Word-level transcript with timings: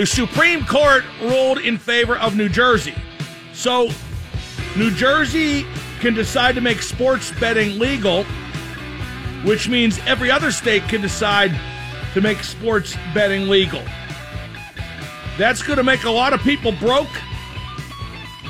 The 0.00 0.06
Supreme 0.06 0.64
Court 0.64 1.04
ruled 1.20 1.58
in 1.58 1.76
favor 1.76 2.16
of 2.16 2.34
New 2.34 2.48
Jersey. 2.48 2.94
So, 3.52 3.90
New 4.74 4.90
Jersey 4.92 5.66
can 6.00 6.14
decide 6.14 6.54
to 6.54 6.62
make 6.62 6.80
sports 6.80 7.32
betting 7.38 7.78
legal, 7.78 8.24
which 9.44 9.68
means 9.68 9.98
every 10.06 10.30
other 10.30 10.52
state 10.52 10.84
can 10.84 11.02
decide 11.02 11.54
to 12.14 12.22
make 12.22 12.42
sports 12.42 12.96
betting 13.12 13.50
legal. 13.50 13.82
That's 15.36 15.62
going 15.62 15.76
to 15.76 15.82
make 15.82 16.04
a 16.04 16.10
lot 16.10 16.32
of 16.32 16.40
people 16.40 16.72
broke 16.72 17.14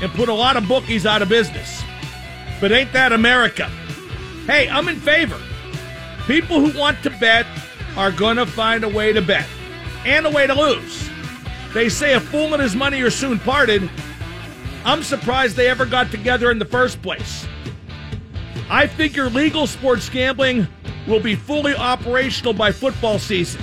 and 0.00 0.12
put 0.12 0.28
a 0.28 0.34
lot 0.34 0.56
of 0.56 0.68
bookies 0.68 1.04
out 1.04 1.20
of 1.20 1.28
business. 1.28 1.82
But 2.60 2.70
ain't 2.70 2.92
that 2.92 3.12
America? 3.12 3.66
Hey, 4.46 4.68
I'm 4.68 4.86
in 4.88 5.00
favor. 5.00 5.40
People 6.28 6.64
who 6.64 6.78
want 6.78 7.02
to 7.02 7.10
bet 7.10 7.44
are 7.96 8.12
going 8.12 8.36
to 8.36 8.46
find 8.46 8.84
a 8.84 8.88
way 8.88 9.12
to 9.12 9.20
bet 9.20 9.48
and 10.06 10.26
a 10.26 10.30
way 10.30 10.46
to 10.46 10.54
lose. 10.54 11.09
They 11.72 11.88
say 11.88 12.14
a 12.14 12.20
fool 12.20 12.52
and 12.52 12.62
his 12.62 12.74
money 12.74 13.00
are 13.02 13.10
soon 13.10 13.38
parted. 13.38 13.88
I'm 14.84 15.02
surprised 15.02 15.56
they 15.56 15.68
ever 15.68 15.86
got 15.86 16.10
together 16.10 16.50
in 16.50 16.58
the 16.58 16.64
first 16.64 17.00
place. 17.02 17.46
I 18.68 18.86
figure 18.86 19.28
legal 19.28 19.66
sports 19.66 20.08
gambling 20.08 20.66
will 21.06 21.20
be 21.20 21.34
fully 21.34 21.74
operational 21.74 22.52
by 22.52 22.72
football 22.72 23.18
season. 23.18 23.62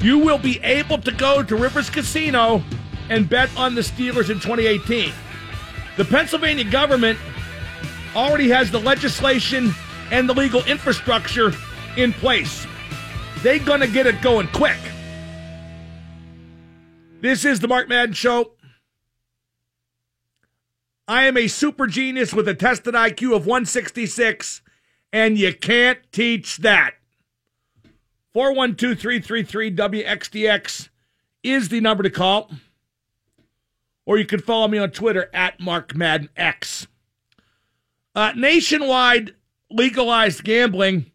You 0.00 0.18
will 0.18 0.38
be 0.38 0.60
able 0.60 0.98
to 0.98 1.10
go 1.10 1.42
to 1.42 1.56
Rivers 1.56 1.90
Casino 1.90 2.62
and 3.08 3.28
bet 3.28 3.50
on 3.56 3.74
the 3.74 3.80
Steelers 3.80 4.30
in 4.30 4.38
2018. 4.38 5.12
The 5.96 6.04
Pennsylvania 6.04 6.64
government 6.64 7.18
already 8.14 8.48
has 8.50 8.70
the 8.70 8.78
legislation 8.78 9.72
and 10.10 10.28
the 10.28 10.34
legal 10.34 10.62
infrastructure 10.64 11.52
in 11.96 12.12
place. 12.12 12.66
They're 13.38 13.58
going 13.58 13.80
to 13.80 13.88
get 13.88 14.06
it 14.06 14.20
going 14.22 14.48
quick. 14.48 14.78
This 17.20 17.44
is 17.44 17.58
the 17.58 17.66
Mark 17.66 17.88
Madden 17.88 18.14
Show. 18.14 18.52
I 21.08 21.24
am 21.24 21.36
a 21.36 21.48
super 21.48 21.88
genius 21.88 22.32
with 22.32 22.46
a 22.46 22.54
tested 22.54 22.94
IQ 22.94 23.34
of 23.34 23.44
166, 23.44 24.62
and 25.12 25.36
you 25.36 25.52
can't 25.52 25.98
teach 26.12 26.58
that. 26.58 26.94
412 28.32 29.00
333 29.00 29.74
WXDX 29.74 30.90
is 31.42 31.70
the 31.70 31.80
number 31.80 32.04
to 32.04 32.10
call. 32.10 32.52
Or 34.06 34.16
you 34.16 34.24
can 34.24 34.40
follow 34.40 34.68
me 34.68 34.78
on 34.78 34.92
Twitter 34.92 35.28
at 35.34 35.58
Mark 35.58 35.96
Madden 35.96 36.28
X. 36.36 36.86
Uh, 38.14 38.32
nationwide 38.36 39.34
legalized 39.70 40.44
gambling 40.44 41.06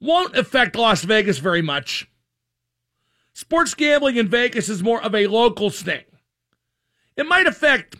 won't 0.00 0.34
affect 0.34 0.74
Las 0.74 1.04
Vegas 1.04 1.36
very 1.36 1.62
much. 1.62 2.08
Sports 3.34 3.74
gambling 3.74 4.16
in 4.16 4.28
Vegas 4.28 4.68
is 4.68 4.82
more 4.82 5.02
of 5.02 5.12
a 5.12 5.26
local 5.26 5.68
thing. 5.68 6.04
It 7.16 7.26
might 7.26 7.48
affect 7.48 7.96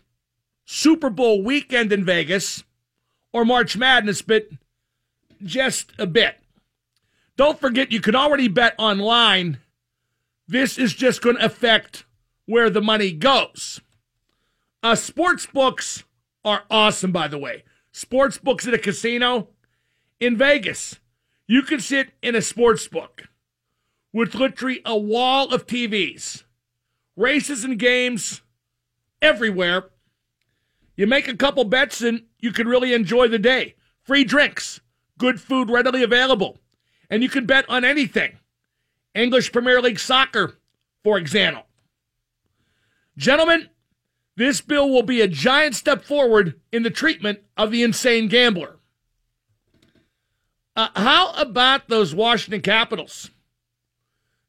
Super 0.64 1.10
Bowl 1.10 1.42
weekend 1.42 1.92
in 1.92 2.04
Vegas 2.04 2.62
or 3.32 3.44
March 3.44 3.76
Madness, 3.76 4.22
but 4.22 4.46
just 5.42 5.92
a 5.98 6.06
bit. 6.06 6.36
Don't 7.36 7.58
forget, 7.58 7.90
you 7.90 8.00
can 8.00 8.14
already 8.14 8.46
bet 8.46 8.76
online. 8.78 9.58
This 10.46 10.78
is 10.78 10.94
just 10.94 11.20
going 11.20 11.36
to 11.36 11.44
affect 11.44 12.04
where 12.46 12.70
the 12.70 12.80
money 12.80 13.10
goes. 13.10 13.80
Uh, 14.84 14.94
sports 14.94 15.46
books 15.46 16.04
are 16.44 16.62
awesome, 16.70 17.10
by 17.10 17.26
the 17.26 17.38
way. 17.38 17.64
Sports 17.90 18.38
books 18.38 18.68
at 18.68 18.74
a 18.74 18.78
casino 18.78 19.48
in 20.20 20.36
Vegas. 20.36 21.00
You 21.48 21.62
can 21.62 21.80
sit 21.80 22.12
in 22.22 22.36
a 22.36 22.42
sports 22.42 22.86
book 22.86 23.24
with 24.14 24.34
literally 24.34 24.80
a 24.86 24.96
wall 24.96 25.52
of 25.52 25.66
TVs, 25.66 26.44
races 27.16 27.64
and 27.64 27.78
games 27.78 28.40
everywhere 29.20 29.90
you 30.96 31.06
make 31.06 31.28
a 31.28 31.36
couple 31.36 31.64
bets 31.64 32.02
and 32.02 32.22
you 32.38 32.52
can 32.52 32.68
really 32.68 32.92
enjoy 32.92 33.28
the 33.28 33.38
day. 33.38 33.74
Free 34.02 34.24
drinks, 34.24 34.80
good 35.18 35.40
food 35.40 35.70
readily 35.70 36.02
available, 36.02 36.58
and 37.10 37.22
you 37.22 37.28
can 37.28 37.46
bet 37.46 37.68
on 37.68 37.84
anything. 37.84 38.38
English 39.14 39.52
Premier 39.52 39.80
League 39.80 39.98
soccer, 39.98 40.58
for 41.02 41.18
example. 41.18 41.66
Gentlemen, 43.16 43.68
this 44.36 44.60
bill 44.60 44.90
will 44.90 45.02
be 45.02 45.20
a 45.20 45.28
giant 45.28 45.74
step 45.74 46.04
forward 46.04 46.60
in 46.72 46.82
the 46.82 46.90
treatment 46.90 47.40
of 47.56 47.70
the 47.70 47.82
insane 47.82 48.28
gambler. 48.28 48.76
Uh, 50.76 50.88
how 50.96 51.32
about 51.34 51.88
those 51.88 52.14
Washington 52.14 52.60
Capitals? 52.60 53.30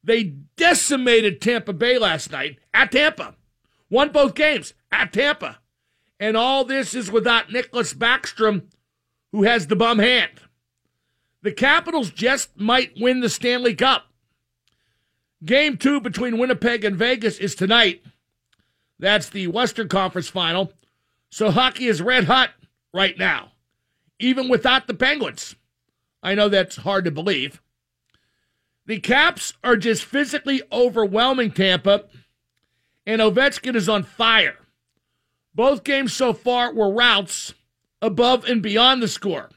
They 0.06 0.36
decimated 0.56 1.42
Tampa 1.42 1.74
Bay 1.74 1.98
last 1.98 2.32
night 2.32 2.60
at 2.74 2.92
Tampa. 2.92 3.36
Won 3.90 4.12
both 4.12 4.36
games 4.36 4.76
at 4.92 5.12
Tampa. 5.12 5.58
And 6.20 6.38
all 6.38 6.64
this 6.64 6.94
is 6.94 7.12
without 7.12 7.52
Nicholas 7.52 7.94
Backstrom, 7.94 8.68
who 9.32 9.44
has 9.44 9.68
the 9.68 9.76
bum 9.76 9.98
hand. 10.00 10.32
The 11.42 11.52
Capitals 11.52 12.12
just 12.12 12.56
might 12.56 12.94
win 13.00 13.20
the 13.20 13.30
Stanley 13.30 13.74
Cup. 13.74 14.06
Game 15.44 15.76
two 15.76 16.00
between 16.00 16.38
Winnipeg 16.38 16.86
and 16.86 16.96
Vegas 16.96 17.40
is 17.40 17.56
tonight. 17.56 18.04
That's 19.00 19.30
the 19.30 19.48
Western 19.48 19.90
Conference 19.90 20.28
final. 20.28 20.72
So 21.30 21.50
hockey 21.50 21.88
is 21.88 22.02
red 22.02 22.26
hot 22.26 22.52
right 22.94 23.18
now, 23.18 23.54
even 24.20 24.50
without 24.50 24.88
the 24.88 24.94
Penguins. 24.94 25.56
I 26.24 26.36
know 26.36 26.48
that's 26.48 26.78
hard 26.78 27.06
to 27.06 27.12
believe. 27.12 27.62
The 28.86 29.00
Caps 29.00 29.54
are 29.64 29.78
just 29.78 30.04
physically 30.04 30.62
overwhelming 30.72 31.52
Tampa, 31.52 32.06
and 33.06 33.22
Ovechkin 33.22 33.76
is 33.76 33.90
on 33.90 34.04
fire. 34.04 34.58
Both 35.54 35.84
games 35.84 36.14
so 36.14 36.34
far 36.34 36.74
were 36.74 36.94
routes 36.94 37.54
above 38.02 38.46
and 38.46 38.62
beyond 38.62 39.02
the 39.02 39.08
score. 39.08 39.50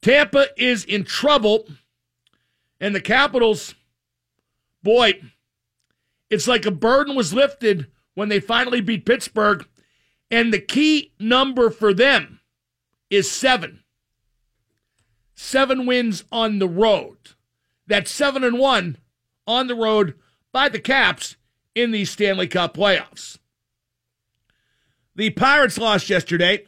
Tampa 0.00 0.46
is 0.56 0.84
in 0.84 1.04
trouble, 1.04 1.66
and 2.80 2.94
the 2.94 3.00
Capitals, 3.00 3.74
boy, 4.82 5.20
it's 6.30 6.48
like 6.48 6.66
a 6.66 6.70
burden 6.70 7.14
was 7.14 7.34
lifted 7.34 7.88
when 8.14 8.28
they 8.28 8.40
finally 8.40 8.80
beat 8.80 9.06
Pittsburgh. 9.06 9.66
And 10.30 10.52
the 10.52 10.58
key 10.58 11.12
number 11.20 11.70
for 11.70 11.92
them 11.92 12.40
is 13.10 13.30
seven. 13.30 13.84
Seven 15.34 15.86
wins 15.86 16.24
on 16.32 16.58
the 16.58 16.68
road. 16.68 17.33
That's 17.86 18.10
seven 18.10 18.44
and 18.44 18.58
one 18.58 18.98
on 19.46 19.66
the 19.66 19.74
road 19.74 20.14
by 20.52 20.68
the 20.68 20.78
Caps 20.78 21.36
in 21.74 21.90
the 21.90 22.04
Stanley 22.04 22.46
Cup 22.46 22.76
playoffs. 22.76 23.38
The 25.16 25.30
Pirates 25.30 25.78
lost 25.78 26.10
yesterday. 26.10 26.64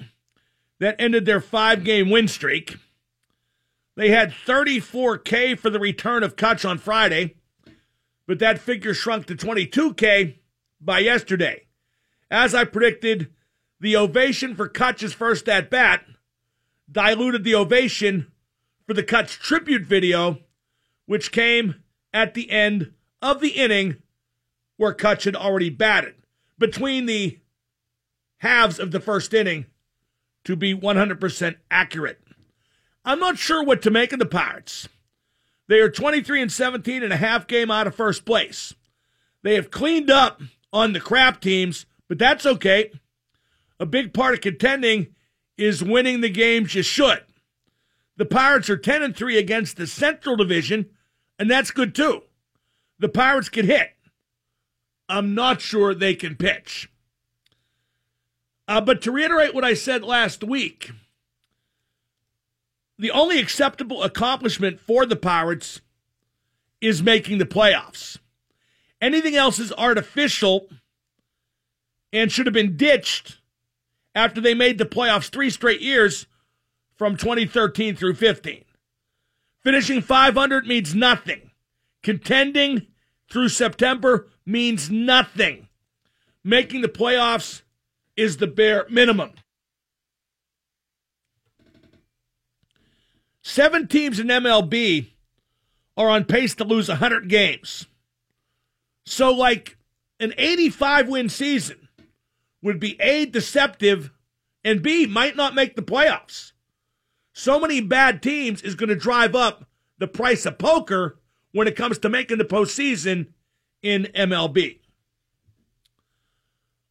That 0.79 0.97
ended 0.99 1.25
their 1.25 1.41
five 1.41 1.85
game 1.85 2.11
win 2.11 2.29
streak. 2.29 2.77
They 3.97 4.11
had 4.11 4.31
34K 4.31 5.59
for 5.59 5.71
the 5.71 5.81
return 5.81 6.23
of 6.23 6.37
Cutch 6.37 6.67
on 6.67 6.77
Friday, 6.77 7.37
but 8.27 8.39
that 8.41 8.59
figure 8.59 8.93
shrunk 8.93 9.27
to 9.27 9.35
22K 9.35 10.37
by 10.81 10.99
yesterday. 10.99 11.63
As 12.31 12.55
I 12.55 12.65
predicted, 12.65 13.31
the 13.81 13.97
ovation 13.97 14.55
for 14.55 14.69
Cutch's 14.69 15.15
first 15.15 15.49
at 15.49 15.71
bat 15.71 16.05
diluted 16.91 17.43
the 17.43 17.55
ovation 17.55 18.31
for 18.87 18.93
the 18.93 19.03
Kutch 19.03 19.39
tribute 19.39 19.83
video, 19.83 20.41
which 21.07 21.33
came 21.33 21.83
at 22.13 22.35
the 22.35 22.51
end 22.51 22.93
of 23.23 23.41
the 23.41 23.51
inning 23.51 23.97
where 24.77 24.93
Cutch 24.93 25.25
had 25.25 25.37
already 25.37 25.71
batted. 25.71 26.15
Between 26.59 27.07
the 27.07 27.39
halves 28.39 28.79
of 28.79 28.91
the 28.91 29.01
first 29.01 29.33
inning 29.35 29.67
to 30.45 30.57
be 30.57 30.75
100% 30.75 31.57
accurate. 31.71 32.21
I'm 33.05 33.19
not 33.19 33.39
sure 33.39 33.63
what 33.63 33.83
to 33.83 33.91
make 33.91 34.13
of 34.13 34.19
the 34.19 34.27
Pirates. 34.27 34.89
They 35.69 35.81
are 35.81 35.91
23 35.91 36.43
and 36.43 36.53
17 36.53 37.03
and 37.03 37.13
a 37.13 37.17
half 37.17 37.47
game 37.47 37.71
out 37.71 37.87
of 37.87 37.95
first 37.95 38.25
place. 38.25 38.75
They 39.43 39.55
have 39.55 39.71
cleaned 39.71 40.11
up 40.11 40.41
on 40.73 40.93
the 40.93 41.01
crap 41.01 41.41
teams, 41.41 41.87
but 42.09 42.19
that's 42.19 42.47
okay. 42.47 42.93
A 43.79 43.87
big 43.87 44.15
part 44.15 44.35
of 44.35 44.41
contending 44.41 45.09
is 45.57 45.83
winning 45.83 46.21
the 46.21 46.29
games 46.29 46.75
you 46.75 46.83
should. 46.83 47.23
The 48.17 48.25
Pirates 48.25 48.71
are 48.71 48.77
10 48.77 49.03
and 49.03 49.17
3 49.17 49.37
against 49.37 49.77
the 49.77 49.87
Central 49.87 50.37
Division, 50.37 50.87
and 51.39 51.51
that's 51.51 51.71
good 51.71 51.95
too. 51.95 52.23
The 52.99 53.09
Pirates 53.09 53.49
can 53.49 53.67
hit. 53.67 53.91
I'm 55.09 55.35
not 55.35 55.61
sure 55.61 55.95
they 55.95 56.15
can 56.15 56.35
pitch. 56.35 56.91
Uh, 58.69 58.81
but 58.81 59.01
to 59.03 59.13
reiterate 59.13 59.55
what 59.55 59.65
I 59.65 59.75
said 59.75 60.03
last 60.03 60.43
week, 60.43 60.91
the 62.99 63.11
only 63.11 63.39
acceptable 63.39 64.03
accomplishment 64.03 64.81
for 64.81 65.07
the 65.07 65.17
Pirates 65.17 65.81
is 66.81 67.03
making 67.03 67.39
the 67.39 67.45
playoffs. 67.45 68.19
Anything 69.01 69.37
else 69.37 69.59
is 69.59 69.73
artificial 69.77 70.69
and 72.13 72.33
should 72.33 72.47
have 72.47 72.55
been 72.55 72.77
ditched 72.77 73.39
after 74.15 74.41
they 74.41 74.55
made 74.55 74.79
the 74.79 74.87
playoffs 74.87 75.29
three 75.29 75.51
straight 75.51 75.81
years 75.81 76.27
from 76.97 77.17
2013 77.17 77.95
through 77.95 78.15
15. 78.15 78.65
Finishing 79.67 80.01
500 80.01 80.65
means 80.65 80.95
nothing. 80.95 81.51
Contending 82.05 82.87
through 83.29 83.49
September 83.49 84.29
means 84.47 84.93
nothing. 84.93 85.67
Making 86.45 86.83
the 86.83 86.89
playoffs 86.89 87.63
is 88.17 88.37
the 88.37 88.47
bare 88.47 88.87
minimum. 88.89 89.33
Seven 93.43 93.89
teams 93.89 94.21
in 94.21 94.29
MLB 94.29 95.09
are 95.97 96.11
on 96.11 96.27
pace 96.27 96.55
to 96.55 96.63
lose 96.63 96.89
100 96.89 97.29
games. 97.29 97.87
So, 99.05 99.33
like 99.33 99.79
an 100.21 100.33
85 100.39 101.09
win 101.09 101.29
season 101.29 101.89
would 102.63 102.79
be 102.79 102.97
A, 103.01 103.27
deceptive, 103.27 104.13
and 104.63 104.81
B, 104.81 105.07
might 105.07 105.35
not 105.35 105.57
make 105.57 105.75
the 105.75 105.83
playoffs. 105.83 106.53
So 107.39 107.61
many 107.61 107.83
bad 107.83 108.23
teams 108.23 108.63
is 108.63 108.75
going 108.75 108.89
to 108.89 108.97
drive 108.97 109.35
up 109.35 109.67
the 109.99 110.09
price 110.09 110.47
of 110.47 110.57
poker 110.57 111.19
when 111.53 111.69
it 111.69 111.77
comes 111.77 111.99
to 111.99 112.09
making 112.09 112.39
the 112.39 112.45
postseason 112.45 113.27
in 113.83 114.05
MLB. 114.15 114.79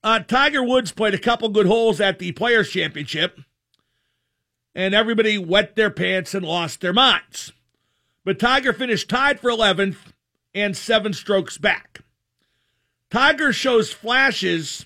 Uh, 0.03 0.19
Tiger 0.19 0.63
Woods 0.63 0.91
played 0.91 1.15
a 1.15 1.19
couple 1.19 1.49
good 1.49 1.65
holes 1.65 1.99
at 1.99 2.19
the 2.19 2.31
Players' 2.33 2.69
Championship 2.69 3.39
and 4.75 4.93
everybody 4.93 5.39
wet 5.39 5.75
their 5.75 5.89
pants 5.89 6.35
and 6.35 6.45
lost 6.45 6.79
their 6.79 6.93
minds. 6.93 7.51
But 8.23 8.37
Tiger 8.37 8.71
finished 8.71 9.09
tied 9.09 9.39
for 9.39 9.49
11th 9.49 9.97
and 10.53 10.77
seven 10.77 11.13
strokes 11.13 11.57
back. 11.57 12.01
Tiger 13.09 13.51
shows 13.51 13.91
flashes, 13.91 14.85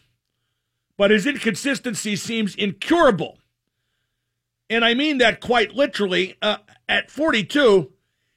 but 0.96 1.12
his 1.12 1.28
inconsistency 1.28 2.16
seems 2.16 2.56
incurable. 2.56 3.39
And 4.70 4.86
I 4.86 4.94
mean 4.94 5.18
that 5.18 5.40
quite 5.40 5.74
literally. 5.74 6.36
Uh, 6.42 6.58
at 6.88 7.10
42, 7.10 7.92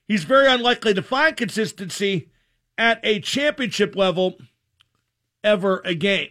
he's 0.09 0.25
very 0.25 0.47
unlikely 0.47 0.95
to 0.95 1.03
find 1.03 1.37
consistency 1.37 2.31
at 2.79 3.01
a 3.03 3.21
championship 3.21 3.95
level 3.95 4.37
ever 5.45 5.81
again. 5.85 6.29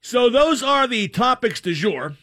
So, 0.00 0.30
those 0.30 0.62
are 0.62 0.86
the 0.86 1.08
topics 1.08 1.60
du 1.60 1.74
jour. 1.74 2.16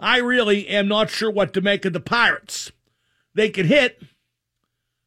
I 0.00 0.18
really 0.18 0.68
am 0.68 0.88
not 0.88 1.10
sure 1.10 1.30
what 1.30 1.52
to 1.54 1.60
make 1.60 1.84
of 1.84 1.92
the 1.92 2.00
Pirates. 2.00 2.72
They 3.34 3.50
can 3.50 3.66
hit. 3.66 4.02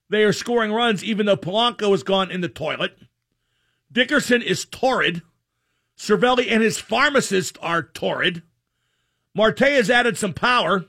They 0.10 0.24
are 0.24 0.34
scoring 0.34 0.72
runs 0.72 1.04
even 1.04 1.26
though 1.26 1.38
Polanco 1.38 1.92
has 1.92 2.04
gone 2.04 2.32
in 2.32 2.42
the 2.42 2.50
toilet. 2.50 2.98
Dickerson 3.92 4.42
is 4.42 4.66
torrid. 4.66 5.22
Cervelli 5.98 6.50
and 6.50 6.64
his 6.64 6.80
pharmacist 6.80 7.58
are 7.62 7.84
torrid. 7.84 8.42
Marte 9.36 9.60
has 9.60 9.90
added 9.90 10.18
some 10.18 10.34
power 10.34 10.86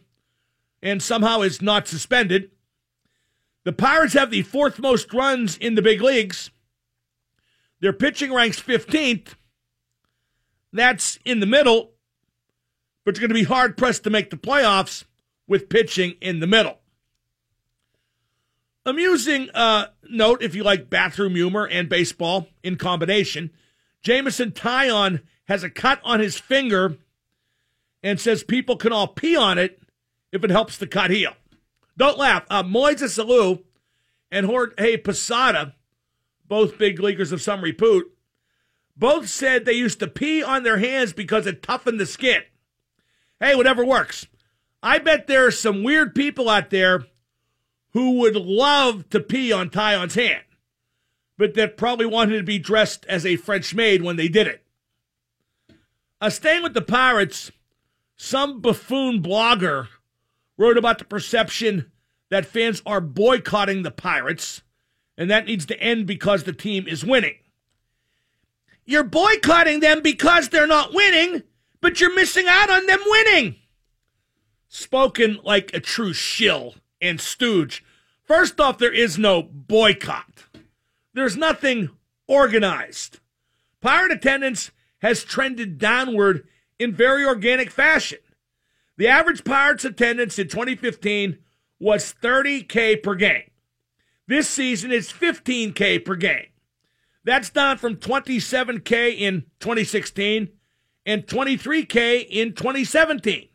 and 0.82 1.02
somehow 1.02 1.42
is 1.42 1.62
not 1.62 1.86
suspended. 1.86 2.50
The 3.64 3.72
Pirates 3.72 4.14
have 4.14 4.30
the 4.30 4.42
fourth 4.42 4.78
most 4.78 5.12
runs 5.14 5.56
in 5.56 5.76
the 5.76 5.82
big 5.82 6.00
leagues. 6.00 6.50
Their 7.80 7.92
pitching 7.92 8.32
ranks 8.32 8.60
15th. 8.60 9.34
That's 10.72 11.18
in 11.24 11.40
the 11.40 11.46
middle 11.46 11.92
but 13.04 13.16
you're 13.16 13.28
going 13.28 13.36
to 13.36 13.46
be 13.46 13.52
hard 13.52 13.76
pressed 13.76 14.04
to 14.04 14.10
make 14.10 14.30
the 14.30 14.36
playoffs 14.36 15.04
with 15.46 15.68
pitching 15.68 16.14
in 16.20 16.40
the 16.40 16.46
middle. 16.46 16.78
Amusing 18.84 19.48
uh, 19.54 19.86
note 20.08 20.42
if 20.42 20.54
you 20.54 20.62
like 20.62 20.90
bathroom 20.90 21.34
humor 21.34 21.66
and 21.66 21.88
baseball 21.88 22.48
in 22.62 22.76
combination. 22.76 23.50
Jameson 24.02 24.50
Taillon 24.52 25.22
has 25.44 25.62
a 25.62 25.70
cut 25.70 26.00
on 26.04 26.20
his 26.20 26.38
finger 26.38 26.96
and 28.02 28.20
says 28.20 28.42
people 28.42 28.76
can 28.76 28.92
all 28.92 29.06
pee 29.06 29.36
on 29.36 29.58
it 29.58 29.80
if 30.32 30.42
it 30.42 30.50
helps 30.50 30.76
the 30.76 30.86
cut 30.86 31.10
heal. 31.10 31.34
Don't 31.96 32.18
laugh. 32.18 32.44
Uh, 32.48 32.62
Moises 32.62 33.22
Alou 33.22 33.62
and 34.30 34.46
Jorge 34.46 34.96
Posada, 34.96 35.74
both 36.48 36.78
big 36.78 36.98
leaguers 36.98 37.32
of 37.32 37.42
some 37.42 37.60
repute, 37.60 38.10
both 38.96 39.28
said 39.28 39.64
they 39.64 39.72
used 39.72 40.00
to 40.00 40.08
pee 40.08 40.42
on 40.42 40.62
their 40.62 40.78
hands 40.78 41.12
because 41.12 41.46
it 41.46 41.62
toughened 41.62 42.00
the 42.00 42.06
skin. 42.06 42.42
Hey, 43.38 43.54
whatever 43.54 43.84
works. 43.84 44.26
I 44.82 44.98
bet 44.98 45.26
there 45.26 45.46
are 45.46 45.52
some 45.52 45.84
weird 45.84 46.14
people 46.14 46.48
out 46.48 46.70
there 46.70 47.04
who 47.92 48.18
would 48.18 48.36
love 48.36 49.08
to 49.10 49.20
pee 49.20 49.52
on 49.52 49.70
Taillon's 49.70 50.14
hand, 50.14 50.44
but 51.36 51.54
that 51.54 51.76
probably 51.76 52.06
wanted 52.06 52.38
to 52.38 52.42
be 52.42 52.58
dressed 52.58 53.04
as 53.06 53.26
a 53.26 53.36
French 53.36 53.74
maid 53.74 54.02
when 54.02 54.16
they 54.16 54.28
did 54.28 54.46
it. 54.46 54.64
Uh, 56.20 56.30
staying 56.30 56.62
with 56.62 56.74
the 56.74 56.82
Pirates, 56.82 57.50
some 58.16 58.60
buffoon 58.60 59.22
blogger 59.22 59.88
wrote 60.56 60.78
about 60.78 60.98
the 60.98 61.04
perception 61.04 61.90
that 62.30 62.46
fans 62.46 62.82
are 62.86 63.00
boycotting 63.00 63.82
the 63.82 63.90
Pirates, 63.90 64.62
and 65.16 65.30
that 65.30 65.46
needs 65.46 65.66
to 65.66 65.80
end 65.80 66.06
because 66.06 66.44
the 66.44 66.52
team 66.52 66.86
is 66.86 67.04
winning. 67.04 67.36
You're 68.84 69.04
boycotting 69.04 69.80
them 69.80 70.02
because 70.02 70.48
they're 70.48 70.66
not 70.66 70.94
winning 70.94 71.42
but 71.82 72.00
you're 72.00 72.14
missing 72.14 72.46
out 72.48 72.70
on 72.70 72.86
them 72.86 73.00
winning. 73.04 73.56
Spoken 74.68 75.38
like 75.42 75.74
a 75.74 75.80
true 75.80 76.14
shill 76.14 76.76
and 77.02 77.20
stooge. 77.20 77.84
First 78.22 78.58
off, 78.58 78.78
there 78.78 78.92
is 78.92 79.18
no 79.18 79.42
boycott. 79.42 80.44
There's 81.12 81.36
nothing 81.36 81.90
organized. 82.26 83.18
Pirate 83.82 84.12
attendance 84.12 84.70
has 85.00 85.24
trended 85.24 85.76
downward 85.76 86.46
in 86.78 86.94
very 86.94 87.26
organic 87.26 87.70
fashion. 87.70 88.20
The 88.96 89.08
average 89.08 89.44
Pirates 89.44 89.84
attendance 89.84 90.38
in 90.38 90.48
2015 90.48 91.38
was 91.80 92.14
30K 92.22 93.02
per 93.02 93.14
game. 93.14 93.50
This 94.26 94.48
season 94.48 94.92
is 94.92 95.10
15K 95.12 96.04
per 96.04 96.14
game. 96.14 96.46
That's 97.24 97.50
down 97.50 97.78
from 97.78 97.96
27K 97.96 99.18
in 99.18 99.44
2016 99.60 100.48
and 101.06 101.26
23K 101.26 102.26
in 102.28 102.54
2017. 102.54 103.48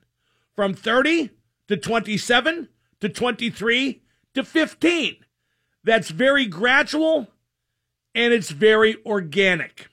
From 0.55 0.73
30 0.73 1.29
to 1.67 1.77
27 1.77 2.69
to 2.99 3.09
23 3.09 4.01
to 4.33 4.43
15. 4.43 5.15
That's 5.83 6.09
very 6.09 6.45
gradual 6.45 7.27
and 8.15 8.33
it's 8.33 8.49
very 8.49 8.97
organic. 9.05 9.89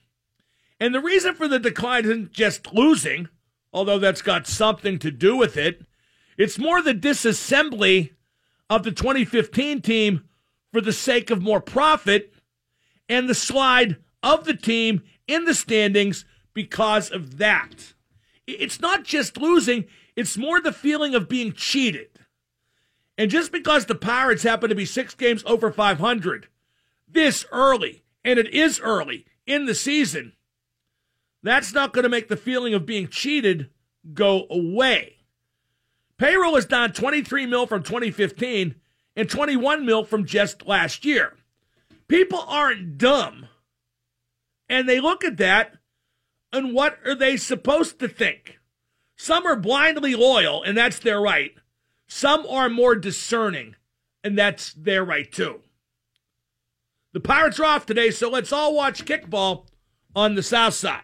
And 0.79 0.93
the 0.93 0.99
reason 0.99 1.35
for 1.35 1.47
the 1.47 1.59
decline 1.59 2.05
isn't 2.05 2.31
just 2.31 2.73
losing, 2.73 3.29
although 3.75 3.99
that's 3.99 4.21
got 4.21 4.47
something 4.47 4.97
to 4.97 5.11
do 5.11 5.35
with 5.35 5.57
it. 5.57 5.81
It's 6.37 6.57
more 6.57 6.81
the 6.81 6.93
disassembly 6.93 8.11
of 8.69 8.83
the 8.83 8.91
2015 8.91 9.81
team 9.81 10.23
for 10.71 10.79
the 10.79 10.93
sake 10.93 11.29
of 11.29 11.41
more 11.41 11.59
profit 11.59 12.33
and 13.09 13.27
the 13.27 13.35
slide 13.35 13.97
of 14.23 14.45
the 14.45 14.55
team 14.55 15.03
in 15.27 15.43
the 15.43 15.53
standings 15.53 16.23
because 16.53 17.11
of 17.11 17.37
that. 17.37 17.93
It's 18.47 18.79
not 18.79 19.03
just 19.03 19.37
losing, 19.37 19.85
it's 20.15 20.37
more 20.37 20.61
the 20.61 20.71
feeling 20.71 21.13
of 21.13 21.27
being 21.27 21.51
cheated. 21.51 22.07
And 23.17 23.29
just 23.29 23.51
because 23.51 23.85
the 23.85 23.95
Pirates 23.95 24.43
happen 24.43 24.69
to 24.69 24.75
be 24.75 24.85
six 24.85 25.13
games 25.13 25.43
over 25.45 25.69
500 25.69 26.47
this 27.09 27.45
early, 27.51 28.03
and 28.23 28.39
it 28.39 28.53
is 28.53 28.79
early 28.79 29.25
in 29.45 29.65
the 29.65 29.75
season, 29.75 30.31
that's 31.45 31.73
not 31.73 31.93
going 31.93 32.03
to 32.03 32.09
make 32.09 32.27
the 32.27 32.37
feeling 32.37 32.73
of 32.73 32.85
being 32.85 33.07
cheated 33.07 33.69
go 34.13 34.45
away. 34.49 35.17
Payroll 36.17 36.55
is 36.55 36.65
down 36.65 36.93
23 36.93 37.45
mil 37.45 37.67
from 37.67 37.83
2015 37.83 38.75
and 39.15 39.29
21 39.29 39.85
mil 39.85 40.03
from 40.03 40.25
just 40.25 40.65
last 40.65 41.05
year. 41.05 41.35
People 42.07 42.39
aren't 42.47 42.97
dumb. 42.97 43.47
And 44.69 44.87
they 44.87 44.99
look 44.99 45.23
at 45.23 45.37
that 45.37 45.75
and 46.51 46.73
what 46.73 46.97
are 47.05 47.15
they 47.15 47.35
supposed 47.37 47.99
to 47.99 48.07
think? 48.07 48.59
Some 49.17 49.45
are 49.45 49.55
blindly 49.55 50.15
loyal, 50.15 50.63
and 50.63 50.77
that's 50.77 50.99
their 50.99 51.21
right. 51.21 51.51
Some 52.07 52.45
are 52.47 52.69
more 52.69 52.95
discerning, 52.95 53.75
and 54.23 54.37
that's 54.37 54.73
their 54.73 55.03
right 55.03 55.29
too. 55.29 55.61
The 57.13 57.19
Pirates 57.19 57.59
are 57.59 57.65
off 57.65 57.85
today, 57.85 58.11
so 58.11 58.29
let's 58.29 58.51
all 58.51 58.75
watch 58.75 59.05
kickball 59.05 59.67
on 60.15 60.35
the 60.35 60.43
South 60.43 60.73
Side. 60.73 61.03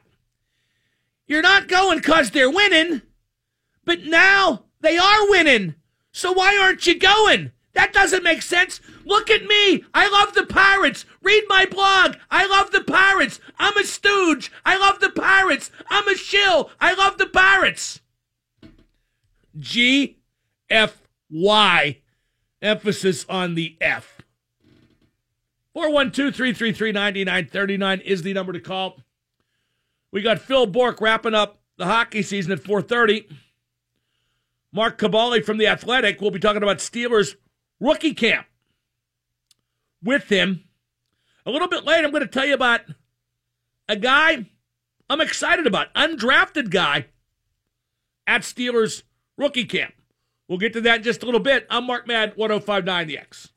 You're 1.32 1.42
not 1.42 1.70
going 1.70 2.00
because 2.00 2.32
they're 2.32 2.52
winning, 2.52 3.04
but 3.86 4.04
now 4.04 4.66
they 4.82 4.98
are 4.98 5.30
winning. 5.30 5.76
So 6.12 6.34
why 6.34 6.58
aren't 6.58 6.86
you 6.86 7.00
going? 7.00 7.54
That 7.72 7.94
doesn't 7.94 8.22
make 8.22 8.42
sense. 8.42 8.82
Look 9.06 9.30
at 9.30 9.46
me. 9.46 9.86
I 9.94 10.10
love 10.10 10.34
the 10.34 10.46
Pirates. 10.46 11.06
Read 11.24 11.44
my 11.48 11.66
blog. 11.66 12.18
I 12.30 12.46
love 12.48 12.72
the 12.72 12.84
Pirates. 12.84 13.40
I'm 13.58 13.78
a 13.78 13.86
stooge. 13.86 14.52
I 14.66 14.78
love 14.78 15.00
the 15.00 15.10
Pirates. 15.10 15.72
I'm 15.90 16.06
a 16.10 16.18
shill. 16.18 16.70
I 16.82 16.96
love 16.96 17.18
the 17.18 17.28
Pirates. 17.28 18.02
G 19.58 20.18
F 20.70 21.02
Y. 21.30 22.00
Emphasis 22.62 23.26
on 23.30 23.56
the 23.56 23.78
F. 23.80 24.22
412 25.74 26.36
333 26.36 26.92
9939 26.92 28.02
is 28.02 28.22
the 28.22 28.34
number 28.34 28.52
to 28.52 28.60
call. 28.60 28.98
We 30.12 30.22
got 30.22 30.40
Phil 30.40 30.66
Bourque 30.66 31.02
wrapping 31.02 31.34
up 31.34 31.62
the 31.78 31.86
hockey 31.86 32.22
season 32.22 32.52
at 32.52 32.60
430. 32.60 33.28
Mark 34.74 34.98
Kaboly 34.98 35.44
from 35.44 35.58
The 35.58 35.68
Athletic 35.68 36.22
will 36.22 36.32
be 36.32 36.40
talking 36.40 36.64
about 36.64 36.78
Steelers 36.78 37.36
rookie 37.80 38.14
camp 38.14 38.46
with 40.04 40.30
him. 40.30 40.64
A 41.46 41.52
little 41.52 41.68
bit 41.68 41.84
later, 41.86 42.06
I'm 42.06 42.12
going 42.12 42.24
to 42.24 42.28
tell 42.28 42.46
you 42.46 42.54
about 42.54 42.82
a 43.90 43.96
guy 43.96 44.46
I'm 45.10 45.22
excited 45.22 45.68
about, 45.68 45.94
undrafted 45.94 46.70
guy 46.70 47.08
at 48.26 48.44
Steelers 48.44 49.04
rookie 49.38 49.66
camp. 49.66 49.94
We'll 50.48 50.58
get 50.58 50.74
to 50.74 50.82
that 50.82 50.98
in 50.98 51.04
just 51.04 51.24
a 51.24 51.26
little 51.26 51.42
bit. 51.42 51.68
I'm 51.70 51.86
Mark 51.86 52.08
Madden, 52.08 52.36
1059 52.36 53.08
The 53.08 53.18
X. 53.18 53.50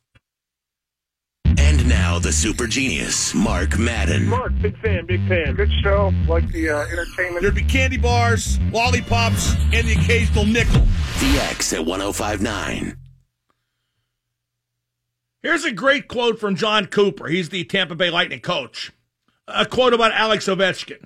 And 1.95 2.03
now 2.03 2.19
the 2.19 2.33
super 2.33 2.67
genius, 2.67 3.35
Mark 3.35 3.79
Madden. 3.79 4.27
Mark, 4.27 4.53
big 4.61 4.77
fan, 4.81 5.07
big 5.07 5.27
fan. 5.29 5.55
Good 5.55 5.71
show. 5.83 6.13
Like 6.27 6.49
the 6.49 6.71
uh, 6.71 6.81
entertainment. 6.87 7.43
There'd 7.43 7.55
be 7.55 7.63
candy 7.63 7.99
bars, 7.99 8.59
lollipops, 8.73 9.55
and 9.73 9.87
the 9.87 9.93
occasional 9.93 10.45
nickel. 10.45 10.81
The 11.21 11.39
X 11.51 11.73
at 11.73 11.87
1059. 11.87 12.97
Here's 15.43 15.65
a 15.65 15.73
great 15.73 16.09
quote 16.09 16.41
from 16.41 16.57
Jon 16.57 16.87
Cooper. 16.87 17.29
He's 17.29 17.51
the 17.51 17.65
Tampa 17.65 17.95
Bay 17.95 18.11
Lightning 18.11 18.41
coach. 18.41 18.93
A 19.47 19.65
quote 19.67 19.95
about 19.95 20.13
Alex 20.13 20.47
Ovechkin. 20.47 21.05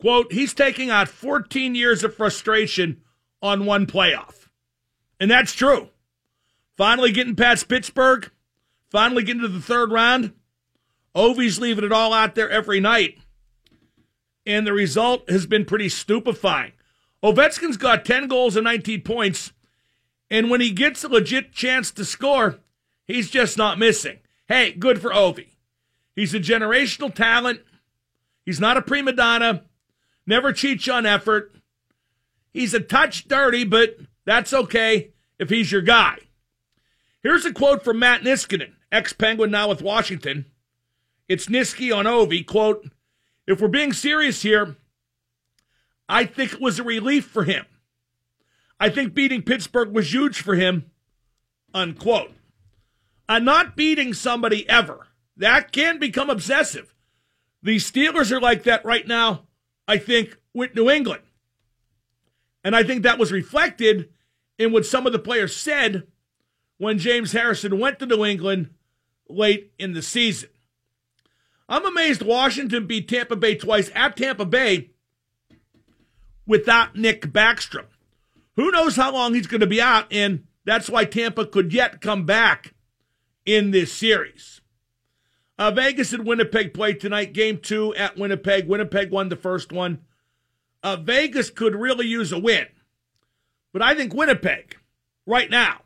Quote, 0.00 0.32
he's 0.32 0.52
taking 0.52 0.90
out 0.90 1.08
14 1.08 1.74
years 1.74 2.04
of 2.04 2.14
frustration 2.14 3.00
on 3.40 3.64
one 3.64 3.86
playoff. 3.86 4.48
And 5.18 5.30
that's 5.30 5.54
true. 5.54 5.88
Finally 6.76 7.12
getting 7.12 7.34
past 7.34 7.68
Pittsburgh, 7.68 8.30
finally 8.90 9.22
getting 9.22 9.42
to 9.42 9.48
the 9.48 9.60
third 9.60 9.92
round. 9.92 10.32
Ovi's 11.14 11.58
leaving 11.58 11.84
it 11.84 11.92
all 11.92 12.12
out 12.12 12.34
there 12.34 12.50
every 12.50 12.80
night. 12.80 13.18
And 14.46 14.66
the 14.66 14.72
result 14.72 15.28
has 15.28 15.46
been 15.46 15.64
pretty 15.64 15.88
stupefying. 15.88 16.72
Ovechkin's 17.22 17.76
got 17.76 18.04
10 18.04 18.28
goals 18.28 18.56
and 18.56 18.64
19 18.64 19.02
points. 19.02 19.52
And 20.30 20.50
when 20.50 20.60
he 20.60 20.70
gets 20.70 21.02
a 21.04 21.08
legit 21.08 21.52
chance 21.52 21.90
to 21.92 22.04
score, 22.04 22.60
he's 23.06 23.30
just 23.30 23.58
not 23.58 23.78
missing. 23.78 24.18
Hey, 24.46 24.72
good 24.72 25.00
for 25.00 25.10
Ovi. 25.10 25.48
He's 26.14 26.34
a 26.34 26.40
generational 26.40 27.14
talent. 27.14 27.60
He's 28.44 28.60
not 28.60 28.76
a 28.76 28.82
prima 28.82 29.12
donna. 29.12 29.64
Never 30.26 30.52
cheats 30.52 30.88
on 30.88 31.06
effort. 31.06 31.54
He's 32.52 32.74
a 32.74 32.80
touch 32.80 33.28
dirty, 33.28 33.64
but 33.64 33.96
that's 34.24 34.52
okay 34.52 35.10
if 35.38 35.50
he's 35.50 35.70
your 35.70 35.82
guy. 35.82 36.18
Here's 37.22 37.44
a 37.44 37.52
quote 37.52 37.84
from 37.84 37.98
Matt 37.98 38.22
Niskanen, 38.22 38.72
ex 38.90 39.12
Penguin 39.12 39.50
now 39.50 39.68
with 39.68 39.82
Washington. 39.82 40.46
It's 41.28 41.46
Niski 41.46 41.94
on 41.94 42.06
Ovi. 42.06 42.46
Quote, 42.46 42.90
if 43.46 43.60
we're 43.60 43.68
being 43.68 43.92
serious 43.92 44.42
here, 44.42 44.76
I 46.08 46.24
think 46.24 46.54
it 46.54 46.60
was 46.60 46.78
a 46.78 46.84
relief 46.84 47.26
for 47.26 47.44
him. 47.44 47.66
I 48.80 48.88
think 48.88 49.14
beating 49.14 49.42
Pittsburgh 49.42 49.94
was 49.94 50.12
huge 50.12 50.40
for 50.40 50.54
him. 50.54 50.90
Unquote. 51.74 52.32
I'm 53.28 53.44
not 53.44 53.76
beating 53.76 54.14
somebody 54.14 54.68
ever. 54.68 55.08
That 55.36 55.72
can 55.72 55.98
become 55.98 56.30
obsessive. 56.30 56.94
The 57.62 57.76
Steelers 57.76 58.32
are 58.32 58.40
like 58.40 58.62
that 58.62 58.84
right 58.84 59.06
now, 59.06 59.44
I 59.86 59.98
think, 59.98 60.38
with 60.54 60.74
New 60.74 60.88
England. 60.88 61.22
And 62.64 62.74
I 62.74 62.82
think 62.82 63.02
that 63.02 63.18
was 63.18 63.32
reflected 63.32 64.10
in 64.58 64.72
what 64.72 64.86
some 64.86 65.06
of 65.06 65.12
the 65.12 65.18
players 65.18 65.54
said 65.54 66.06
when 66.78 66.98
James 66.98 67.32
Harrison 67.32 67.78
went 67.78 67.98
to 67.98 68.06
New 68.06 68.24
England 68.24 68.70
late 69.28 69.72
in 69.78 69.92
the 69.92 70.02
season. 70.02 70.50
I'm 71.68 71.84
amazed 71.84 72.22
Washington 72.22 72.86
beat 72.86 73.08
Tampa 73.08 73.36
Bay 73.36 73.54
twice 73.54 73.90
at 73.94 74.16
Tampa 74.16 74.46
Bay 74.46 74.90
without 76.46 76.96
Nick 76.96 77.26
Backstrom. 77.26 77.86
Who 78.56 78.70
knows 78.70 78.96
how 78.96 79.12
long 79.12 79.34
he's 79.34 79.46
going 79.46 79.60
to 79.60 79.66
be 79.66 79.80
out, 79.80 80.06
and 80.10 80.44
that's 80.64 80.88
why 80.88 81.04
Tampa 81.04 81.46
could 81.46 81.72
yet 81.72 82.00
come 82.00 82.24
back 82.24 82.74
in 83.44 83.70
this 83.70 83.92
series. 83.92 84.60
Uh, 85.58 85.70
Vegas 85.70 86.12
and 86.12 86.26
Winnipeg 86.26 86.72
play 86.72 86.94
tonight, 86.94 87.32
game 87.32 87.58
two 87.58 87.94
at 87.94 88.16
Winnipeg. 88.16 88.66
Winnipeg 88.66 89.10
won 89.10 89.28
the 89.28 89.36
first 89.36 89.72
one. 89.72 90.00
Uh, 90.82 90.96
Vegas 90.96 91.50
could 91.50 91.74
really 91.74 92.06
use 92.06 92.32
a 92.32 92.38
win. 92.38 92.66
But 93.72 93.82
I 93.82 93.94
think 93.94 94.14
Winnipeg, 94.14 94.76
right 95.26 95.50
now, 95.50 95.82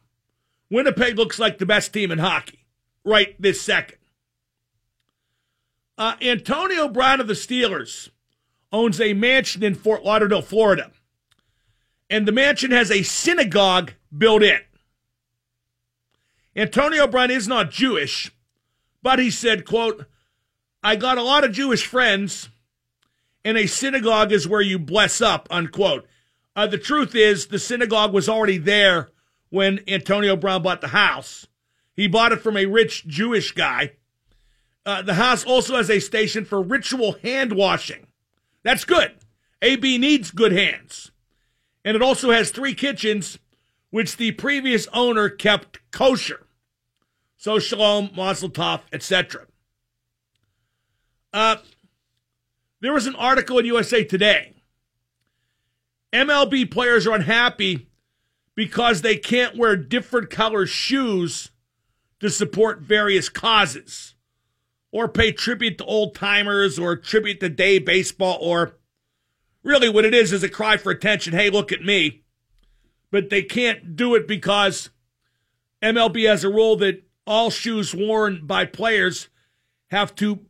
Winnipeg 0.70 1.16
looks 1.16 1.38
like 1.38 1.58
the 1.58 1.66
best 1.66 1.92
team 1.92 2.10
in 2.10 2.18
hockey 2.18 2.61
right 3.04 3.40
this 3.40 3.60
second. 3.60 3.98
Uh, 5.98 6.14
Antonio 6.20 6.88
Brown 6.88 7.20
of 7.20 7.26
the 7.26 7.34
Steelers 7.34 8.08
owns 8.72 9.00
a 9.00 9.12
mansion 9.12 9.62
in 9.62 9.74
Fort 9.74 10.04
Lauderdale, 10.04 10.42
Florida. 10.42 10.90
And 12.08 12.26
the 12.26 12.32
mansion 12.32 12.70
has 12.70 12.90
a 12.90 13.02
synagogue 13.02 13.92
built 14.16 14.42
in. 14.42 14.60
Antonio 16.54 17.06
Brown 17.06 17.30
is 17.30 17.48
not 17.48 17.70
Jewish, 17.70 18.30
but 19.02 19.18
he 19.18 19.30
said, 19.30 19.64
quote, 19.64 20.06
I 20.82 20.96
got 20.96 21.18
a 21.18 21.22
lot 21.22 21.44
of 21.44 21.52
Jewish 21.52 21.86
friends, 21.86 22.50
and 23.44 23.56
a 23.56 23.66
synagogue 23.66 24.32
is 24.32 24.48
where 24.48 24.60
you 24.60 24.78
bless 24.78 25.20
up, 25.20 25.46
unquote. 25.50 26.06
Uh, 26.54 26.66
the 26.66 26.78
truth 26.78 27.14
is, 27.14 27.46
the 27.46 27.58
synagogue 27.58 28.12
was 28.12 28.28
already 28.28 28.58
there 28.58 29.10
when 29.48 29.80
Antonio 29.88 30.36
Brown 30.36 30.62
bought 30.62 30.80
the 30.80 30.88
house. 30.88 31.46
He 31.94 32.08
bought 32.08 32.32
it 32.32 32.40
from 32.40 32.56
a 32.56 32.66
rich 32.66 33.06
Jewish 33.06 33.52
guy. 33.52 33.92
Uh, 34.84 35.02
the 35.02 35.14
house 35.14 35.44
also 35.44 35.76
has 35.76 35.90
a 35.90 36.00
station 36.00 36.44
for 36.44 36.60
ritual 36.60 37.12
hand 37.22 37.52
washing. 37.52 38.08
That's 38.62 38.84
good. 38.84 39.12
AB 39.60 39.98
needs 39.98 40.30
good 40.30 40.52
hands. 40.52 41.12
And 41.84 41.94
it 41.96 42.02
also 42.02 42.30
has 42.30 42.50
three 42.50 42.74
kitchens, 42.74 43.38
which 43.90 44.16
the 44.16 44.32
previous 44.32 44.88
owner 44.92 45.28
kept 45.28 45.78
kosher. 45.90 46.46
So 47.36 47.58
shalom, 47.58 48.10
mazel 48.16 48.50
tov, 48.50 48.80
etc. 48.92 49.46
Uh, 51.32 51.56
there 52.80 52.92
was 52.92 53.06
an 53.06 53.14
article 53.14 53.58
in 53.58 53.66
USA 53.66 54.04
Today. 54.04 54.54
MLB 56.12 56.70
players 56.70 57.06
are 57.06 57.14
unhappy 57.14 57.88
because 58.54 59.00
they 59.00 59.16
can't 59.16 59.56
wear 59.56 59.76
different 59.76 60.28
color 60.28 60.66
shoes 60.66 61.51
to 62.22 62.30
support 62.30 62.80
various 62.80 63.28
causes 63.28 64.14
or 64.92 65.08
pay 65.08 65.32
tribute 65.32 65.76
to 65.76 65.84
old 65.84 66.14
timers 66.14 66.78
or 66.78 66.94
tribute 66.94 67.40
to 67.40 67.48
day 67.48 67.80
baseball 67.80 68.38
or 68.40 68.76
really 69.64 69.88
what 69.88 70.04
it 70.04 70.14
is 70.14 70.32
is 70.32 70.44
a 70.44 70.48
cry 70.48 70.76
for 70.76 70.92
attention. 70.92 71.32
Hey, 71.32 71.50
look 71.50 71.72
at 71.72 71.82
me. 71.82 72.22
But 73.10 73.28
they 73.28 73.42
can't 73.42 73.96
do 73.96 74.14
it 74.14 74.28
because 74.28 74.90
MLB 75.82 76.28
has 76.28 76.44
a 76.44 76.48
rule 76.48 76.76
that 76.76 77.02
all 77.26 77.50
shoes 77.50 77.92
worn 77.92 78.46
by 78.46 78.66
players 78.66 79.28
have 79.90 80.14
to 80.14 80.46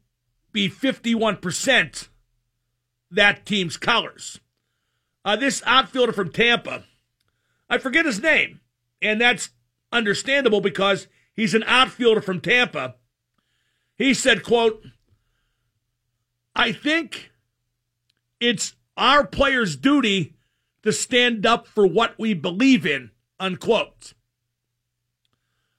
be 0.52 0.68
51% 0.68 2.08
that 3.10 3.46
team's 3.46 3.78
colors. 3.78 4.40
Uh, 5.24 5.36
this 5.36 5.62
outfielder 5.64 6.12
from 6.12 6.30
Tampa, 6.30 6.84
I 7.70 7.78
forget 7.78 8.04
his 8.04 8.20
name, 8.20 8.60
and 9.00 9.18
that's 9.18 9.50
understandable 9.90 10.60
because 10.60 11.08
he's 11.34 11.54
an 11.54 11.64
outfielder 11.66 12.20
from 12.20 12.40
Tampa. 12.40 12.96
He 13.96 14.14
said, 14.14 14.42
quote, 14.42 14.82
I 16.54 16.72
think 16.72 17.30
it's 18.40 18.74
our 18.96 19.26
players' 19.26 19.76
duty 19.76 20.34
to 20.82 20.92
stand 20.92 21.46
up 21.46 21.66
for 21.66 21.86
what 21.86 22.18
we 22.18 22.34
believe 22.34 22.84
in, 22.84 23.10
unquote. 23.38 24.14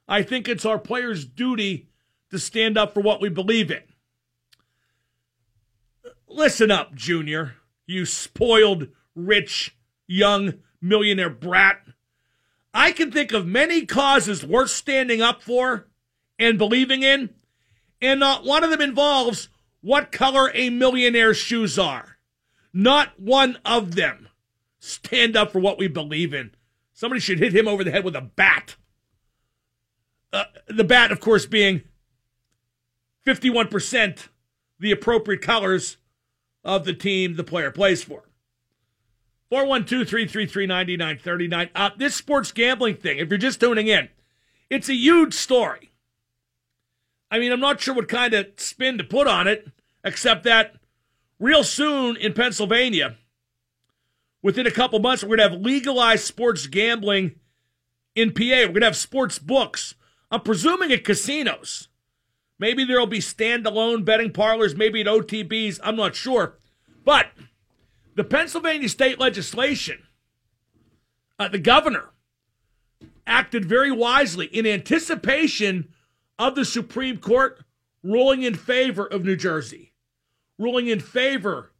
I 0.07 0.21
think 0.21 0.47
it's 0.47 0.65
our 0.65 0.79
players' 0.79 1.25
duty 1.25 1.89
to 2.29 2.39
stand 2.39 2.77
up 2.77 2.93
for 2.93 3.01
what 3.01 3.21
we 3.21 3.29
believe 3.29 3.71
in. 3.71 3.83
Listen 6.27 6.71
up, 6.71 6.95
Junior, 6.95 7.55
you 7.85 8.05
spoiled, 8.05 8.87
rich, 9.15 9.77
young 10.07 10.55
millionaire 10.81 11.29
brat. 11.29 11.81
I 12.73 12.91
can 12.91 13.11
think 13.11 13.31
of 13.31 13.45
many 13.45 13.85
causes 13.85 14.45
worth 14.45 14.71
standing 14.71 15.21
up 15.21 15.41
for 15.41 15.87
and 16.39 16.57
believing 16.57 17.03
in, 17.03 17.29
and 18.01 18.19
not 18.19 18.43
one 18.43 18.63
of 18.63 18.71
them 18.71 18.81
involves 18.81 19.49
what 19.81 20.11
color 20.11 20.51
a 20.53 20.69
millionaire's 20.69 21.37
shoes 21.37 21.77
are. 21.77 22.17
Not 22.73 23.19
one 23.19 23.59
of 23.63 23.95
them. 23.95 24.29
Stand 24.79 25.37
up 25.37 25.51
for 25.51 25.59
what 25.59 25.77
we 25.77 25.87
believe 25.87 26.33
in. 26.33 26.51
Somebody 26.93 27.21
should 27.21 27.39
hit 27.39 27.55
him 27.55 27.67
over 27.67 27.83
the 27.83 27.91
head 27.91 28.03
with 28.03 28.15
a 28.15 28.21
bat. 28.21 28.75
Uh, 30.31 30.45
the 30.67 30.83
bat, 30.83 31.11
of 31.11 31.19
course, 31.19 31.45
being 31.45 31.83
51% 33.25 34.29
the 34.79 34.91
appropriate 34.91 35.41
colors 35.41 35.97
of 36.63 36.85
the 36.85 36.93
team 36.93 37.35
the 37.35 37.43
player 37.43 37.71
plays 37.71 38.03
for. 38.03 38.23
412 39.49 40.07
333 40.07 40.65
9939. 40.67 41.69
Uh, 41.75 41.89
this 41.97 42.15
sports 42.15 42.51
gambling 42.51 42.95
thing, 42.95 43.17
if 43.17 43.29
you're 43.29 43.37
just 43.37 43.59
tuning 43.59 43.87
in, 43.87 44.09
it's 44.69 44.89
a 44.89 44.95
huge 44.95 45.33
story. 45.33 45.91
I 47.29 47.39
mean, 47.39 47.51
I'm 47.51 47.59
not 47.59 47.81
sure 47.81 47.95
what 47.95 48.07
kind 48.07 48.33
of 48.33 48.47
spin 48.57 48.97
to 48.97 49.03
put 49.03 49.27
on 49.27 49.47
it, 49.47 49.67
except 50.03 50.43
that 50.43 50.75
real 51.39 51.63
soon 51.63 52.15
in 52.15 52.33
Pennsylvania, 52.33 53.17
within 54.41 54.67
a 54.67 54.71
couple 54.71 54.99
months, 54.99 55.23
we're 55.23 55.37
going 55.37 55.49
to 55.49 55.55
have 55.55 55.65
legalized 55.65 56.25
sports 56.25 56.67
gambling 56.67 57.39
in 58.15 58.33
PA. 58.33 58.43
We're 58.43 58.67
going 58.67 58.81
to 58.81 58.87
have 58.87 58.95
sports 58.97 59.39
books. 59.39 59.95
I'm 60.29 60.41
presuming 60.41 60.91
at 60.91 61.03
casinos. 61.03 61.87
Maybe 62.59 62.85
there'll 62.85 63.07
be 63.07 63.19
standalone 63.19 64.05
betting 64.05 64.31
parlors, 64.31 64.75
maybe 64.75 65.01
at 65.01 65.07
OTBs. 65.07 65.79
I'm 65.83 65.95
not 65.95 66.15
sure. 66.15 66.57
But 67.03 67.27
the 68.15 68.23
Pennsylvania 68.23 68.89
state 68.89 69.19
legislation, 69.19 70.03
uh, 71.39 71.47
the 71.47 71.59
governor 71.59 72.09
acted 73.25 73.65
very 73.65 73.91
wisely 73.91 74.45
in 74.47 74.65
anticipation 74.65 75.89
of 76.37 76.55
the 76.55 76.65
Supreme 76.65 77.17
Court 77.17 77.63
ruling 78.03 78.43
in 78.43 78.55
favor 78.55 79.05
of 79.05 79.23
New 79.23 79.35
Jersey, 79.35 79.93
ruling 80.59 80.87
in 80.87 80.99
favor 80.99 81.71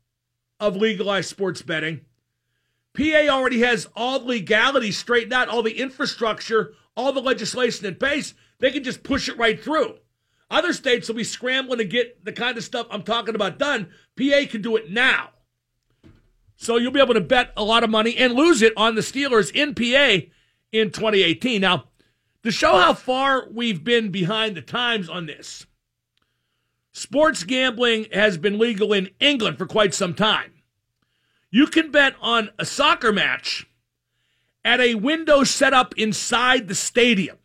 of 0.59 0.75
legalized 0.75 1.29
sports 1.29 1.61
betting. 1.61 2.01
PA 2.93 3.27
already 3.27 3.61
has 3.61 3.87
all 3.95 4.19
the 4.19 4.27
legality 4.27 4.91
straightened 4.91 5.33
out, 5.33 5.49
all 5.49 5.63
the 5.63 5.79
infrastructure, 5.79 6.73
all 6.95 7.11
the 7.11 7.21
legislation 7.21 7.85
in 7.85 7.95
place. 7.95 8.33
They 8.59 8.71
can 8.71 8.83
just 8.83 9.03
push 9.03 9.27
it 9.27 9.37
right 9.37 9.61
through. 9.61 9.97
Other 10.49 10.73
states 10.73 11.07
will 11.07 11.15
be 11.15 11.23
scrambling 11.23 11.79
to 11.79 11.85
get 11.85 12.23
the 12.23 12.31
kind 12.31 12.57
of 12.57 12.63
stuff 12.63 12.87
I'm 12.91 13.03
talking 13.03 13.35
about 13.35 13.57
done. 13.57 13.89
PA 14.17 14.45
can 14.47 14.61
do 14.61 14.75
it 14.75 14.91
now. 14.91 15.32
So 16.63 16.77
you'll 16.77 16.91
be 16.91 17.01
able 17.01 17.13
to 17.13 17.21
bet 17.21 17.51
a 17.57 17.63
lot 17.63 17.83
of 17.83 17.89
money 17.89 18.15
and 18.15 18.33
lose 18.33 18.61
it 18.61 18.73
on 18.77 18.95
the 18.95 19.01
Steelers 19.01 19.51
in 19.51 19.75
PA 19.75 20.25
in 20.71 20.91
2018. 20.91 21.59
Now, 21.59 21.85
to 22.43 22.51
show 22.51 22.77
how 22.77 22.93
far 22.93 23.47
we've 23.51 23.83
been 23.83 24.11
behind 24.11 24.55
the 24.55 24.61
times 24.61 25.09
on 25.09 25.25
this, 25.25 25.65
sports 26.93 27.43
gambling 27.43 28.07
has 28.13 28.37
been 28.37 28.57
legal 28.57 28.93
in 28.93 29.09
England 29.19 29.57
for 29.57 29.65
quite 29.65 29.93
some 29.93 30.13
time. 30.13 30.53
You 31.51 31.67
can 31.67 31.91
bet 31.91 32.15
on 32.21 32.49
a 32.57 32.65
soccer 32.65 33.11
match 33.11 33.67
at 34.63 34.79
a 34.79 34.95
window 34.95 35.43
set 35.43 35.73
up 35.73 35.93
inside 35.97 36.67
the 36.69 36.75
stadium. 36.75 37.37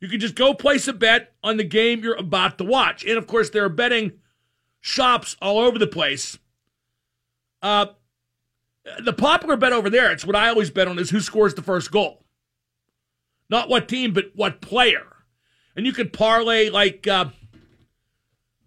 You 0.00 0.08
can 0.08 0.20
just 0.20 0.34
go 0.34 0.54
place 0.54 0.88
a 0.88 0.92
bet 0.92 1.34
on 1.42 1.58
the 1.58 1.64
game 1.64 2.02
you're 2.02 2.16
about 2.16 2.58
to 2.58 2.64
watch. 2.64 3.04
And 3.04 3.18
of 3.18 3.26
course, 3.26 3.50
there 3.50 3.64
are 3.64 3.70
betting 3.70 4.12
shops 4.80 5.36
all 5.40 5.58
over 5.58 5.78
the 5.78 5.86
place. 5.86 6.38
Uh, 7.64 7.86
the 9.02 9.14
popular 9.14 9.56
bet 9.56 9.72
over 9.72 9.88
there, 9.88 10.12
it's 10.12 10.26
what 10.26 10.36
I 10.36 10.50
always 10.50 10.70
bet 10.70 10.86
on, 10.86 10.98
is 10.98 11.08
who 11.08 11.20
scores 11.20 11.54
the 11.54 11.62
first 11.62 11.90
goal. 11.90 12.26
Not 13.48 13.70
what 13.70 13.88
team, 13.88 14.12
but 14.12 14.32
what 14.34 14.60
player. 14.60 15.06
And 15.74 15.86
you 15.86 15.92
could 15.94 16.12
parlay 16.12 16.68
like, 16.68 17.06
uh, 17.06 17.30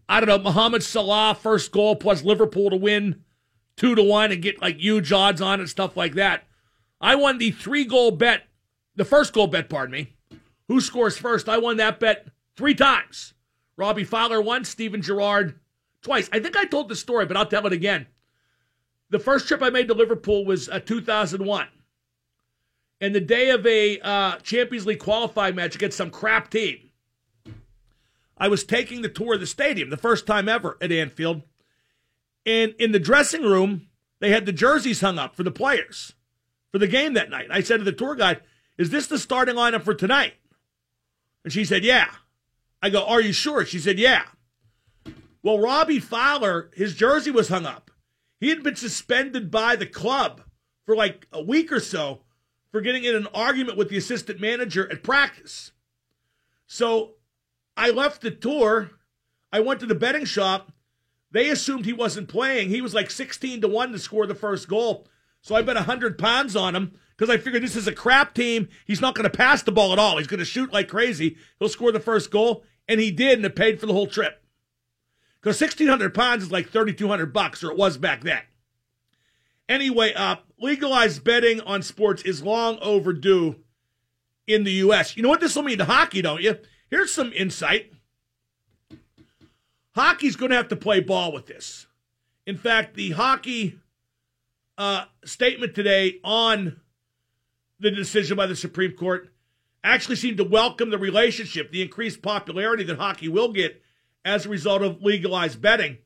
I 0.10 0.20
don't 0.20 0.28
know, 0.28 0.40
Mohamed 0.40 0.82
Salah 0.82 1.36
first 1.36 1.72
goal 1.72 1.96
plus 1.96 2.24
Liverpool 2.24 2.72
to 2.72 2.76
win 2.76 3.24
two 3.76 3.94
to 3.94 4.02
one 4.02 4.32
and 4.32 4.42
get 4.42 4.64
like 4.64 4.80
huge 4.80 5.12
odds 5.12 5.42
on 5.42 5.62
it, 5.62 5.68
stuff 5.68 5.96
like 5.96 6.16
that. 6.16 6.46
I 7.00 7.14
won 7.14 7.38
the 7.38 7.52
three 7.52 7.86
goal 7.86 8.10
bet, 8.10 8.48
the 8.96 9.06
first 9.06 9.32
goal 9.32 9.46
bet, 9.46 9.70
pardon 9.70 9.94
me. 9.94 10.16
Who 10.70 10.82
scores 10.82 11.18
first? 11.18 11.48
I 11.48 11.60
won 11.60 11.78
that 11.78 12.00
bet 12.00 12.30
three 12.56 12.74
times. 12.74 13.36
Robbie 13.78 14.04
Fowler 14.04 14.42
once, 14.42 14.70
Steven 14.70 15.04
Gerrard 15.04 15.60
twice. 16.02 16.30
I 16.34 16.40
think 16.40 16.58
I 16.58 16.66
told 16.66 16.90
the 16.90 16.96
story, 16.96 17.28
but 17.28 17.38
I'll 17.38 17.46
tell 17.46 17.68
it 17.68 17.74
again. 17.74 18.08
The 19.10 19.20
first 19.20 19.48
trip 19.48 19.62
I 19.62 19.70
made 19.70 19.88
to 19.88 19.94
Liverpool 19.94 20.46
was 20.46 20.68
uh, 20.70 20.80
2001. 20.80 21.68
And 23.00 23.14
the 23.14 23.22
day 23.22 23.52
of 23.52 23.66
a 23.66 24.00
uh, 24.00 24.38
Champions 24.38 24.86
League 24.86 25.00
qualifying 25.00 25.56
match 25.56 25.76
against 25.76 25.98
some 25.98 26.10
crap 26.10 26.50
team, 26.50 26.90
I 28.38 28.48
was 28.48 28.64
taking 28.64 29.02
the 29.02 29.10
tour 29.10 29.36
of 29.36 29.40
the 29.40 29.48
stadium, 29.48 29.90
the 29.90 29.98
first 29.98 30.28
time 30.28 30.50
ever 30.50 30.78
at 30.82 30.92
Anfield. 30.92 31.44
And 32.46 32.74
in 32.80 32.92
the 32.92 33.00
dressing 33.00 33.44
room, 33.44 33.88
they 34.20 34.32
had 34.32 34.46
the 34.46 34.52
jerseys 34.52 35.02
hung 35.02 35.20
up 35.20 35.36
for 35.36 35.44
the 35.44 35.52
players 35.52 36.14
for 36.72 36.80
the 36.80 36.88
game 36.88 37.14
that 37.14 37.30
night. 37.30 37.48
I 37.52 37.62
said 37.62 37.78
to 37.78 37.84
the 37.84 37.92
tour 37.92 38.16
guide, 38.16 38.42
Is 38.78 38.90
this 38.90 39.08
the 39.08 39.20
starting 39.20 39.56
lineup 39.56 39.84
for 39.84 39.94
tonight? 39.94 40.34
And 41.44 41.54
she 41.54 41.66
said, 41.66 41.84
Yeah. 41.84 42.10
I 42.82 42.90
go, 42.90 43.06
Are 43.06 43.22
you 43.22 43.34
sure? 43.34 43.66
She 43.66 43.80
said, 43.80 44.00
Yeah. 44.00 44.24
Well, 45.44 45.60
Robbie 45.60 46.00
Fowler, 46.00 46.72
his 46.74 46.96
jersey 46.96 47.32
was 47.32 47.50
hung 47.50 47.66
up. 47.66 47.87
He 48.40 48.50
had 48.50 48.64
been 48.64 48.76
suspended 48.76 49.50
by 49.50 49.76
the 49.76 49.86
club 49.86 50.42
for 50.86 50.96
like 50.96 51.28
a 51.32 51.42
week 51.42 51.72
or 51.72 51.80
so 51.80 52.22
for 52.72 52.82
getting 52.82 53.04
in 53.04 53.16
an 53.16 53.28
argument 53.34 53.78
with 53.78 53.90
the 53.90 53.98
assistant 53.98 54.40
manager 54.40 54.90
at 54.92 55.04
practice. 55.04 55.72
So 56.68 57.16
I 57.76 57.90
left 57.90 58.22
the 58.22 58.32
tour. 58.32 58.92
I 59.52 59.60
went 59.60 59.80
to 59.80 59.86
the 59.86 59.96
betting 59.96 60.26
shop. 60.26 60.72
They 61.32 61.50
assumed 61.50 61.86
he 61.86 61.94
wasn't 61.94 62.30
playing. 62.30 62.70
He 62.70 62.82
was 62.82 62.94
like 62.94 63.10
16 63.10 63.62
to 63.62 63.68
1 63.68 63.92
to 63.92 64.00
score 64.00 64.26
the 64.26 64.36
first 64.36 64.68
goal. 64.68 65.08
So 65.42 65.56
I 65.56 65.62
bet 65.62 65.76
100 65.76 66.18
pounds 66.18 66.56
on 66.56 66.76
him 66.76 66.98
because 67.16 67.34
I 67.34 67.38
figured 67.38 67.64
this 67.64 67.76
is 67.76 67.88
a 67.88 67.94
crap 67.94 68.34
team. 68.34 68.70
He's 68.86 69.02
not 69.02 69.16
going 69.16 69.30
to 69.30 69.38
pass 69.38 69.64
the 69.64 69.72
ball 69.72 69.94
at 69.94 70.00
all. 70.00 70.18
He's 70.18 70.28
going 70.28 70.40
to 70.40 70.46
shoot 70.46 70.74
like 70.74 70.88
crazy. 70.88 71.38
He'll 71.60 71.70
score 71.70 71.92
the 71.92 72.00
first 72.00 72.32
goal. 72.32 72.64
And 72.88 73.00
he 73.00 73.12
did, 73.12 73.40
and 73.40 73.46
it 73.46 73.56
paid 73.56 73.80
for 73.80 73.86
the 73.86 73.94
whole 73.94 74.08
trip. 74.08 74.42
Because 75.40 75.60
1,600 75.62 76.14
pounds 76.14 76.44
is 76.44 76.52
like 76.52 76.70
3,200 76.70 77.32
bucks, 77.32 77.64
or 77.64 77.72
it 77.72 77.78
was 77.78 77.98
back 77.98 78.24
then. 78.24 78.42
Anyway, 79.70 80.14
uh, 80.14 80.38
legalized 80.60 81.24
betting 81.24 81.62
on 81.62 81.82
sports 81.82 82.24
is 82.24 82.42
long 82.42 82.80
overdue 82.82 83.56
in 84.48 84.64
the 84.64 84.72
U.S. 84.74 85.16
You 85.16 85.24
know 85.24 85.30
what 85.30 85.42
this 85.42 85.56
will 85.56 85.64
mean 85.64 85.78
to 85.78 85.86
hockey, 85.86 86.22
don't 86.22 86.42
you? 86.42 86.58
Here's 86.90 87.14
some 87.14 87.34
insight. 87.34 87.92
Hockey's 89.94 90.36
going 90.36 90.52
to 90.52 90.58
have 90.58 90.70
to 90.70 90.76
play 90.76 91.02
ball 91.02 91.34
with 91.34 91.48
this. 91.48 91.88
In 92.46 92.58
fact, 92.58 92.96
the 92.96 93.12
hockey 93.12 93.80
uh, 94.78 95.06
statement 95.26 95.76
today 95.76 96.20
on 96.24 96.80
the 97.80 97.92
decision 97.92 98.38
by 98.38 98.48
the 98.48 98.56
Supreme 98.56 98.94
Court 98.94 99.30
actually 99.84 100.16
seemed 100.16 100.38
to 100.38 100.44
welcome 100.44 100.90
the 100.90 100.98
relationship, 100.98 101.72
the 101.72 101.82
increased 101.82 102.22
popularity 102.22 102.84
that 102.84 102.98
hockey 102.98 103.28
will 103.28 103.52
get 103.52 103.82
as 104.28 104.46
a 104.46 104.50
result 104.50 104.82
of 104.82 105.02
legalized 105.02 105.62
betting. 105.62 105.98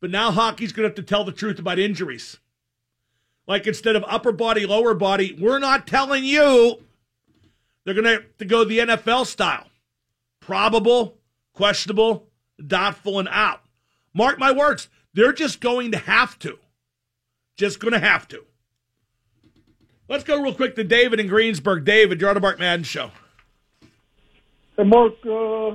But 0.00 0.10
now 0.10 0.30
hockey's 0.30 0.72
going 0.72 0.84
to 0.84 0.88
have 0.88 0.96
to 0.96 1.02
tell 1.02 1.24
the 1.24 1.32
truth 1.32 1.58
about 1.58 1.78
injuries. 1.78 2.38
Like 3.46 3.66
instead 3.66 3.96
of 3.96 4.04
upper 4.08 4.32
body, 4.32 4.66
lower 4.66 4.94
body, 4.94 5.36
we're 5.38 5.58
not 5.58 5.86
telling 5.86 6.24
you. 6.24 6.82
They're 7.84 7.94
going 7.94 8.04
to 8.04 8.10
have 8.10 8.38
to 8.38 8.44
go 8.44 8.64
the 8.64 8.78
NFL 8.78 9.26
style 9.26 9.66
probable, 10.40 11.18
questionable, 11.52 12.28
doubtful, 12.64 13.18
and 13.18 13.28
out. 13.30 13.60
Mark 14.14 14.38
my 14.38 14.52
words, 14.52 14.88
they're 15.12 15.32
just 15.32 15.60
going 15.60 15.92
to 15.92 15.98
have 15.98 16.38
to. 16.38 16.58
Just 17.56 17.80
going 17.80 17.92
to 17.92 17.98
have 17.98 18.28
to. 18.28 18.44
Let's 20.08 20.24
go 20.24 20.40
real 20.40 20.54
quick 20.54 20.76
to 20.76 20.84
David 20.84 21.18
in 21.20 21.26
Greensburg. 21.26 21.84
David, 21.84 22.20
you're 22.20 22.30
on 22.30 22.34
the 22.34 22.40
Mark 22.40 22.58
Madden 22.58 22.84
Show. 22.84 23.10
Hey, 24.76 24.84
Mark, 24.84 25.14
uh, 25.24 25.74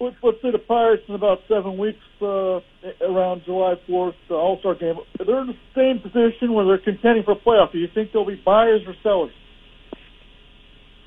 let's, 0.00 0.16
let's 0.22 0.42
say 0.42 0.50
the 0.50 0.58
Pirates 0.58 1.04
in 1.08 1.14
about 1.14 1.40
seven 1.48 1.78
weeks 1.78 1.98
uh, 2.20 2.60
around 3.00 3.42
July 3.44 3.74
4th, 3.88 4.14
the 4.28 4.34
All 4.34 4.58
Star 4.60 4.74
game. 4.74 4.96
They're 5.18 5.40
in 5.40 5.48
the 5.48 5.56
same 5.74 6.00
position 6.00 6.52
where 6.52 6.64
they're 6.66 6.78
contending 6.78 7.24
for 7.24 7.32
a 7.32 7.36
playoff. 7.36 7.72
Do 7.72 7.78
you 7.78 7.88
think 7.92 8.12
they'll 8.12 8.26
be 8.26 8.40
buyers 8.44 8.82
or 8.86 8.94
sellers? 9.02 9.32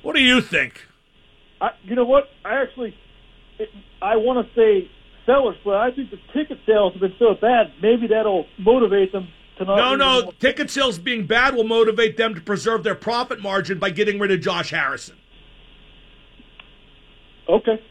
What 0.02 0.15
do 0.15 0.21
you 0.21 0.41
think? 0.41 0.88
I, 1.60 1.71
you 1.84 1.95
know 1.95 2.06
what? 2.06 2.26
I 2.45 2.62
actually, 2.62 2.95
it, 3.60 3.69
I 4.02 4.15
want 4.15 4.47
to 4.47 4.54
say 4.56 4.89
sellers, 5.26 5.58
but 5.65 5.76
I 5.76 5.91
think 5.91 6.12
the 6.12 6.19
ticket 6.34 6.60
sales 6.65 6.93
have 6.93 7.02
been 7.02 7.15
so 7.19 7.36
bad. 7.39 7.73
Maybe 7.82 8.08
that'll 8.08 8.45
motivate 8.58 9.12
them 9.12 9.28
to 9.58 9.65
not. 9.65 9.76
No, 9.76 9.95
no. 9.95 10.32
Ticket 10.39 10.69
sales 10.69 10.97
being 11.00 11.26
bad 11.26 11.56
will 11.56 11.63
motivate 11.63 12.17
them 12.17 12.36
to 12.36 12.41
preserve 12.41 12.84
their 12.84 12.95
profit 12.95 13.41
margin 13.41 13.80
by 13.80 13.89
getting 13.89 14.19
rid 14.19 14.32
of 14.32 14.39
Josh 14.39 14.69
Harrison. 14.69 15.17
Okay. 17.50 17.82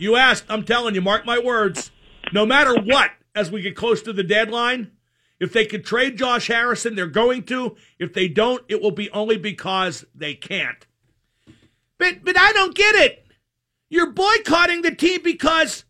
You 0.00 0.16
asked, 0.16 0.44
I'm 0.48 0.64
telling 0.64 0.94
you, 0.94 1.02
mark 1.02 1.26
my 1.26 1.38
words. 1.38 1.90
No 2.32 2.46
matter 2.46 2.74
what, 2.74 3.10
as 3.34 3.50
we 3.50 3.60
get 3.60 3.76
close 3.76 4.00
to 4.02 4.14
the 4.14 4.22
deadline, 4.22 4.92
if 5.38 5.52
they 5.52 5.66
could 5.66 5.84
trade 5.84 6.16
Josh 6.16 6.48
Harrison, 6.48 6.94
they're 6.94 7.06
going 7.06 7.42
to. 7.44 7.76
If 7.98 8.14
they 8.14 8.26
don't, 8.26 8.64
it 8.66 8.80
will 8.80 8.92
be 8.92 9.10
only 9.10 9.36
because 9.36 10.06
they 10.14 10.34
can't. 10.34 10.86
But 11.98 12.24
but 12.24 12.38
I 12.38 12.52
don't 12.52 12.74
get 12.74 12.94
it. 12.94 13.26
You're 13.90 14.10
boycotting 14.10 14.80
the 14.80 14.94
team 14.94 15.20
because 15.22 15.84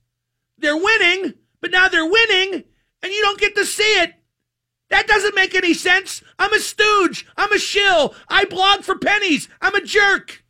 they're 0.58 0.76
winning, 0.76 1.34
but 1.60 1.70
now 1.70 1.88
they're 1.88 2.04
winning 2.04 2.64
and 3.02 3.12
you 3.12 3.22
don't 3.22 3.40
get 3.40 3.54
to 3.54 3.64
see 3.64 4.00
it. 4.00 4.14
That 4.88 5.06
doesn't 5.06 5.36
make 5.36 5.54
any 5.54 5.72
sense. 5.72 6.20
I'm 6.36 6.52
a 6.52 6.58
stooge. 6.58 7.26
I'm 7.36 7.52
a 7.52 7.58
shill. 7.58 8.16
I 8.28 8.44
blog 8.44 8.80
for 8.80 8.98
pennies. 8.98 9.48
I'm 9.60 9.76
a 9.76 9.84
jerk. 9.84 10.42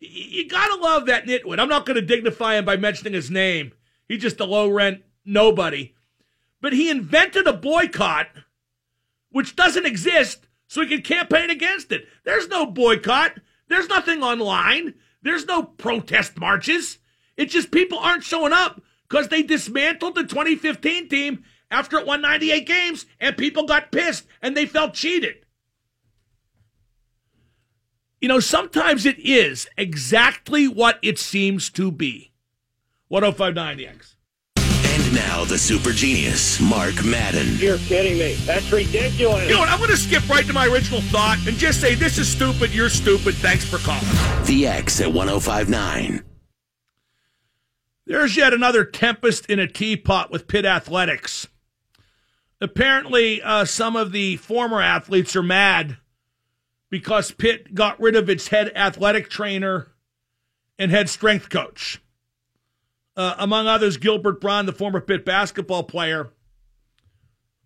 You 0.00 0.48
gotta 0.48 0.80
love 0.80 1.06
that 1.06 1.26
nitwit. 1.26 1.58
I'm 1.58 1.68
not 1.68 1.86
gonna 1.86 2.02
dignify 2.02 2.56
him 2.56 2.64
by 2.64 2.76
mentioning 2.76 3.14
his 3.14 3.30
name. 3.30 3.72
He's 4.06 4.22
just 4.22 4.40
a 4.40 4.44
low 4.44 4.68
rent 4.68 5.02
nobody. 5.24 5.94
But 6.60 6.72
he 6.72 6.90
invented 6.90 7.46
a 7.46 7.52
boycott 7.52 8.28
which 9.30 9.56
doesn't 9.56 9.86
exist 9.86 10.46
so 10.66 10.80
he 10.80 10.88
can 10.88 11.02
campaign 11.02 11.50
against 11.50 11.92
it. 11.92 12.06
There's 12.24 12.48
no 12.48 12.66
boycott. 12.66 13.38
There's 13.68 13.88
nothing 13.88 14.22
online. 14.22 14.94
There's 15.22 15.46
no 15.46 15.62
protest 15.62 16.38
marches. 16.38 16.98
It's 17.36 17.52
just 17.52 17.70
people 17.70 17.98
aren't 17.98 18.24
showing 18.24 18.52
up 18.52 18.82
because 19.08 19.28
they 19.28 19.42
dismantled 19.42 20.14
the 20.14 20.24
2015 20.24 21.08
team 21.08 21.44
after 21.70 21.98
it 21.98 22.06
won 22.06 22.22
98 22.22 22.66
games 22.66 23.06
and 23.20 23.36
people 23.36 23.66
got 23.66 23.92
pissed 23.92 24.26
and 24.42 24.56
they 24.56 24.66
felt 24.66 24.94
cheated. 24.94 25.36
You 28.20 28.26
know, 28.28 28.40
sometimes 28.40 29.06
it 29.06 29.18
is 29.20 29.68
exactly 29.76 30.66
what 30.66 30.98
it 31.02 31.18
seems 31.18 31.70
to 31.70 31.92
be. 31.92 32.32
1059 33.08 33.76
The 33.76 33.86
X. 33.86 34.16
And 34.56 35.14
now 35.14 35.44
the 35.44 35.56
super 35.56 35.92
genius, 35.92 36.60
Mark 36.60 37.04
Madden. 37.04 37.56
You're 37.58 37.78
kidding 37.78 38.18
me. 38.18 38.34
That's 38.44 38.70
ridiculous. 38.72 39.48
You 39.48 39.54
know 39.54 39.60
what? 39.60 39.68
I'm 39.68 39.78
going 39.78 39.90
to 39.90 39.96
skip 39.96 40.28
right 40.28 40.44
to 40.46 40.52
my 40.52 40.66
original 40.66 41.00
thought 41.02 41.38
and 41.46 41.56
just 41.56 41.80
say 41.80 41.94
this 41.94 42.18
is 42.18 42.28
stupid. 42.28 42.74
You're 42.74 42.90
stupid. 42.90 43.34
Thanks 43.36 43.64
for 43.64 43.78
calling. 43.78 44.04
The 44.46 44.66
X 44.66 45.00
at 45.00 45.12
1059. 45.12 46.24
There's 48.04 48.36
yet 48.36 48.52
another 48.52 48.84
tempest 48.84 49.46
in 49.46 49.58
a 49.60 49.68
teapot 49.68 50.30
with 50.32 50.48
Pitt 50.48 50.64
Athletics. 50.64 51.46
Apparently, 52.60 53.40
uh, 53.40 53.64
some 53.64 53.94
of 53.94 54.10
the 54.10 54.36
former 54.38 54.82
athletes 54.82 55.36
are 55.36 55.42
mad 55.42 55.98
because 56.90 57.30
Pitt 57.32 57.74
got 57.74 58.00
rid 58.00 58.16
of 58.16 58.28
its 58.28 58.48
head 58.48 58.72
athletic 58.74 59.28
trainer 59.28 59.88
and 60.78 60.90
head 60.90 61.08
strength 61.08 61.50
coach. 61.50 62.00
Uh, 63.16 63.34
among 63.38 63.66
others, 63.66 63.96
Gilbert 63.96 64.40
Brown, 64.40 64.66
the 64.66 64.72
former 64.72 65.00
Pitt 65.00 65.24
basketball 65.24 65.82
player, 65.82 66.30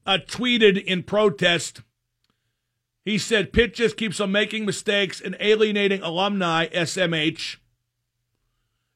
uh, 0.07 0.19
tweeted 0.27 0.83
in 0.83 1.03
protest. 1.03 1.83
He 3.05 3.19
said, 3.19 3.53
Pitt 3.53 3.75
just 3.75 3.97
keeps 3.97 4.19
on 4.21 4.33
making 4.33 4.65
mistakes 4.65 5.21
and 5.21 5.37
alienating 5.41 6.03
alumni, 6.03 6.69
SMH. 6.69 7.59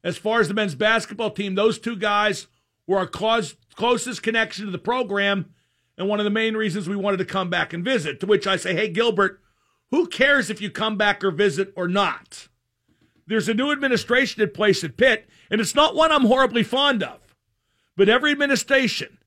As 0.03 0.17
far 0.17 0.39
as 0.39 0.47
the 0.47 0.53
men's 0.53 0.75
basketball 0.75 1.31
team, 1.31 1.55
those 1.55 1.77
two 1.77 1.95
guys 1.95 2.47
were 2.87 2.97
our 2.97 3.07
close, 3.07 3.55
closest 3.75 4.23
connection 4.23 4.65
to 4.65 4.71
the 4.71 4.77
program 4.77 5.53
and 5.97 6.07
one 6.07 6.19
of 6.19 6.23
the 6.23 6.29
main 6.29 6.55
reasons 6.55 6.87
we 6.87 6.95
wanted 6.95 7.17
to 7.17 7.25
come 7.25 7.49
back 7.49 7.73
and 7.73 7.83
visit. 7.83 8.19
To 8.19 8.25
which 8.25 8.47
I 8.47 8.55
say, 8.55 8.73
hey, 8.73 8.87
Gilbert, 8.87 9.41
who 9.91 10.07
cares 10.07 10.49
if 10.49 10.61
you 10.61 10.69
come 10.69 10.97
back 10.97 11.23
or 11.23 11.31
visit 11.31 11.71
or 11.75 11.87
not? 11.87 12.47
There's 13.25 13.49
a 13.49 13.53
new 13.53 13.71
administration 13.71 14.41
in 14.41 14.51
place 14.51 14.83
at 14.83 14.97
Pitt, 14.97 15.29
and 15.49 15.59
it's 15.59 15.75
not 15.75 15.95
one 15.95 16.11
I'm 16.11 16.25
horribly 16.25 16.63
fond 16.63 17.03
of. 17.03 17.35
But 17.95 18.09
every 18.09 18.31
administration, 18.31 19.17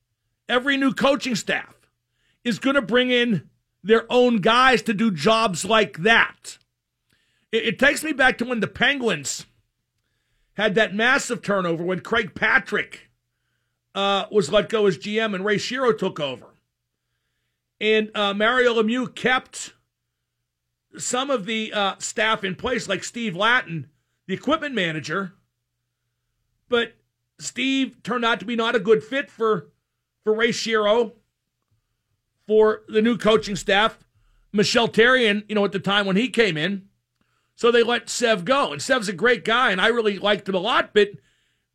every 0.47 0.77
new 0.77 0.93
coaching 0.93 1.35
staff 1.35 1.75
is 2.43 2.59
going 2.59 2.75
to 2.75 2.81
bring 2.81 3.11
in 3.11 3.49
their 3.83 4.11
own 4.11 4.37
guys 4.37 4.81
to 4.83 4.93
do 4.93 5.11
jobs 5.11 5.65
like 5.65 5.99
that. 5.99 6.57
It, 7.51 7.65
it, 7.65 7.79
takes 7.79 8.03
me 8.03 8.13
back 8.13 8.37
to 8.37 8.45
when 8.45 8.59
the 8.59 8.67
Penguins 8.67 9.45
had 10.53 10.75
that 10.75 10.95
massive 10.95 11.41
turnover 11.41 11.83
when 11.83 11.99
Craig 11.99 12.33
Patrick 12.35 13.09
uh, 13.93 14.25
was 14.31 14.51
let 14.51 14.69
go 14.69 14.85
as 14.87 14.97
GM 14.97 15.35
and 15.35 15.43
Ray 15.43 15.57
Shero 15.57 15.97
took 15.97 16.19
over. 16.19 16.47
And 17.79 18.11
uh, 18.15 18.33
Mario 18.33 18.75
Lemieux 18.75 19.13
kept 19.13 19.73
some 20.97 21.29
of 21.29 21.45
the 21.45 21.71
uh, 21.73 21.95
staff 21.99 22.43
in 22.43 22.55
place, 22.55 22.87
like 22.87 23.03
Steve 23.03 23.35
Latin, 23.35 23.89
the 24.27 24.33
equipment 24.33 24.75
manager. 24.75 25.33
But 26.69 26.93
Steve 27.39 28.01
turned 28.03 28.25
out 28.25 28.39
to 28.39 28.45
be 28.45 28.55
not 28.55 28.75
a 28.75 28.79
good 28.79 29.03
fit 29.03 29.29
for 29.29 29.69
for 30.23 30.33
Ray 30.33 30.49
Shero, 30.49 31.13
for 32.47 32.81
the 32.87 33.01
new 33.01 33.17
coaching 33.17 33.55
staff. 33.55 33.97
Michel 34.53 34.87
Therrien, 34.87 35.43
you 35.47 35.55
know, 35.55 35.65
at 35.65 35.71
the 35.71 35.79
time 35.79 36.05
when 36.05 36.15
he 36.15 36.29
came 36.29 36.57
in. 36.57 36.87
So 37.55 37.71
they 37.71 37.83
let 37.83 38.09
Sev 38.09 38.43
go. 38.43 38.71
And 38.71 38.81
Sev's 38.81 39.07
a 39.07 39.13
great 39.13 39.45
guy, 39.45 39.71
and 39.71 39.79
I 39.79 39.87
really 39.87 40.19
liked 40.19 40.49
him 40.49 40.55
a 40.55 40.59
lot, 40.59 40.93
but 40.93 41.09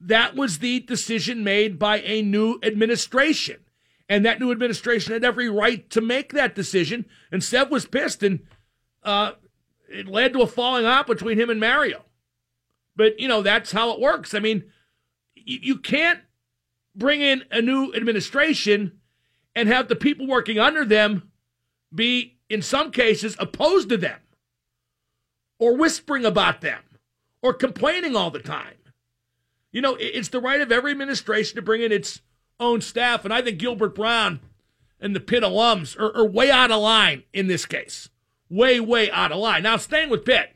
that 0.01 0.35
was 0.35 0.59
the 0.59 0.81
decision 0.81 1.43
made 1.43 1.79
by 1.79 2.01
a 2.01 2.23
new 2.23 2.59
administration. 2.63 3.61
And 4.09 4.25
that 4.25 4.39
new 4.39 4.53
administration 4.53 5.13
had 5.13 5.25
every 5.25 5.49
right 5.49 5.89
to 5.91 6.01
make 6.01 6.33
that 6.33 6.55
decision. 6.55 7.07
And 7.33 7.43
Sev 7.43 7.71
was 7.71 7.87
pissed. 7.87 8.23
And 8.23 8.41
uh, 9.07 9.33
it 9.89 10.09
led 10.09 10.33
to 10.33 10.43
a 10.43 10.47
falling 10.47 10.85
out 10.85 11.07
between 11.07 11.39
him 11.39 11.49
and 11.49 11.61
Mario. 11.61 12.05
But, 12.97 13.19
you 13.21 13.29
know, 13.29 13.41
that's 13.41 13.73
how 13.73 13.93
it 13.93 14.01
works. 14.01 14.35
I 14.35 14.41
mean, 14.41 14.65
you, 15.35 15.59
you 15.63 15.79
can't 15.79 16.21
bring 16.95 17.21
in 17.23 17.45
a 17.51 17.63
new 17.63 17.95
administration 17.95 18.99
and 19.55 19.69
have 19.69 19.89
the 19.89 19.97
people 19.97 20.27
working 20.27 20.59
under 20.59 20.85
them 20.85 21.31
be, 21.95 22.39
in 22.51 22.63
some 22.63 22.91
cases, 22.91 23.37
opposed 23.39 23.89
to 23.91 23.97
them 23.97 24.19
or 25.59 25.77
whispering 25.77 26.25
about 26.25 26.61
them 26.61 26.83
or 27.43 27.55
complaining 27.55 28.17
all 28.17 28.31
the 28.31 28.41
time. 28.41 28.75
You 29.71 29.83
know, 29.83 29.97
it's 30.01 30.29
the 30.29 30.41
right 30.41 30.61
of 30.61 30.73
every 30.73 30.91
administration 30.91 31.57
to 31.57 31.63
bring 31.63 31.83
in 31.83 31.93
its 31.93 32.23
own 32.59 32.81
staff. 32.81 33.25
And 33.25 33.33
I 33.33 33.43
think 33.43 33.59
Gilbert 33.59 33.95
Brown 33.95 34.41
and 34.99 35.15
the 35.15 35.21
Pitt 35.21 35.43
alums 35.43 35.99
are, 35.99 36.17
are 36.17 36.27
way 36.27 36.51
out 36.51 36.71
of 36.71 36.81
line 36.81 37.23
in 37.33 37.47
this 37.47 37.67
case 37.67 38.09
way, 38.49 38.81
way 38.81 39.11
out 39.11 39.33
of 39.33 39.39
line. 39.39 39.63
Now, 39.63 39.77
staying 39.77 40.11
with 40.11 40.25
Pitt, 40.25 40.55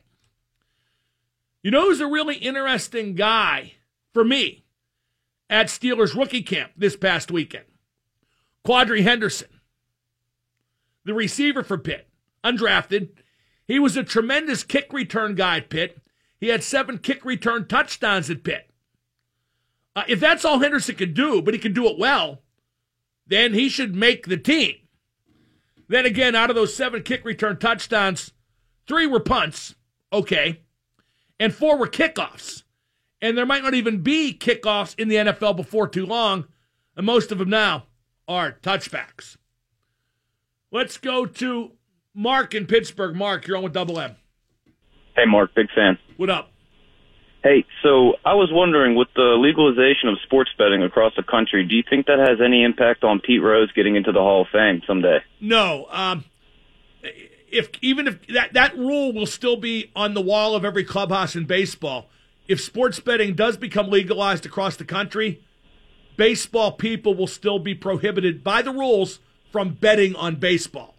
you 1.63 1.71
know 1.71 1.83
who's 1.83 2.01
a 2.01 2.07
really 2.07 2.35
interesting 2.35 3.15
guy 3.15 3.73
for 4.13 4.23
me 4.23 4.65
at 5.49 5.67
Steelers 5.67 6.15
rookie 6.15 6.41
camp 6.41 6.71
this 6.75 6.95
past 6.95 7.31
weekend? 7.31 7.65
Quadree 8.65 9.03
Henderson, 9.03 9.47
the 11.03 11.13
receiver 11.13 11.63
for 11.63 11.77
Pitt, 11.77 12.07
undrafted. 12.43 13.09
He 13.67 13.79
was 13.79 13.97
a 13.97 14.03
tremendous 14.03 14.63
kick 14.63 14.91
return 14.91 15.35
guy 15.35 15.57
at 15.57 15.69
Pitt. 15.69 15.99
He 16.39 16.47
had 16.47 16.63
seven 16.63 16.97
kick 16.97 17.23
return 17.23 17.67
touchdowns 17.67 18.29
at 18.29 18.43
Pitt. 18.43 18.69
Uh, 19.95 20.03
if 20.07 20.19
that's 20.19 20.45
all 20.45 20.59
Henderson 20.59 20.95
can 20.95 21.13
do, 21.13 21.41
but 21.41 21.53
he 21.53 21.59
can 21.59 21.73
do 21.73 21.87
it 21.87 21.97
well, 21.97 22.41
then 23.27 23.53
he 23.53 23.69
should 23.69 23.95
make 23.95 24.27
the 24.27 24.37
team. 24.37 24.75
Then 25.91 26.05
again, 26.05 26.35
out 26.35 26.49
of 26.49 26.55
those 26.55 26.73
seven 26.73 27.03
kick 27.03 27.25
return 27.25 27.57
touchdowns, 27.57 28.31
three 28.87 29.05
were 29.05 29.19
punts, 29.19 29.75
okay, 30.13 30.61
and 31.37 31.53
four 31.53 31.75
were 31.75 31.85
kickoffs. 31.85 32.63
And 33.21 33.37
there 33.37 33.45
might 33.45 33.61
not 33.61 33.73
even 33.73 34.01
be 34.01 34.33
kickoffs 34.33 34.97
in 34.97 35.09
the 35.09 35.17
NFL 35.17 35.57
before 35.57 35.89
too 35.89 36.05
long, 36.05 36.45
and 36.95 37.05
most 37.05 37.29
of 37.29 37.39
them 37.39 37.49
now 37.49 37.87
are 38.25 38.53
touchbacks. 38.61 39.35
Let's 40.71 40.97
go 40.97 41.25
to 41.25 41.73
Mark 42.13 42.55
in 42.55 42.67
Pittsburgh. 42.67 43.13
Mark, 43.13 43.45
you're 43.45 43.57
on 43.57 43.63
with 43.63 43.73
Double 43.73 43.99
M. 43.99 44.15
Hey, 45.17 45.25
Mark, 45.27 45.53
big 45.55 45.67
fan. 45.75 45.97
What 46.15 46.29
up? 46.29 46.50
Hey, 47.43 47.65
so 47.81 48.13
I 48.23 48.35
was 48.35 48.49
wondering, 48.51 48.93
with 48.95 49.07
the 49.15 49.35
legalization 49.39 50.09
of 50.09 50.19
sports 50.23 50.51
betting 50.59 50.83
across 50.83 51.13
the 51.15 51.23
country, 51.23 51.65
do 51.65 51.75
you 51.75 51.83
think 51.89 52.05
that 52.05 52.19
has 52.19 52.39
any 52.39 52.63
impact 52.63 53.03
on 53.03 53.19
Pete 53.19 53.41
Rose 53.41 53.71
getting 53.71 53.95
into 53.95 54.11
the 54.11 54.19
Hall 54.19 54.41
of 54.41 54.47
Fame 54.49 54.81
someday? 54.85 55.19
No. 55.39 55.87
Um, 55.89 56.25
if 57.51 57.69
even 57.81 58.07
if 58.07 58.27
that 58.27 58.53
that 58.53 58.77
rule 58.77 59.11
will 59.11 59.25
still 59.25 59.57
be 59.57 59.91
on 59.95 60.13
the 60.13 60.21
wall 60.21 60.55
of 60.55 60.63
every 60.63 60.83
clubhouse 60.83 61.35
in 61.35 61.45
baseball, 61.45 62.09
if 62.47 62.61
sports 62.61 62.99
betting 62.99 63.33
does 63.33 63.57
become 63.57 63.89
legalized 63.89 64.45
across 64.45 64.75
the 64.75 64.85
country, 64.85 65.43
baseball 66.17 66.71
people 66.71 67.15
will 67.15 67.27
still 67.27 67.57
be 67.57 67.73
prohibited 67.73 68.43
by 68.43 68.61
the 68.61 68.71
rules 68.71 69.19
from 69.51 69.73
betting 69.73 70.15
on 70.15 70.35
baseball. 70.35 70.95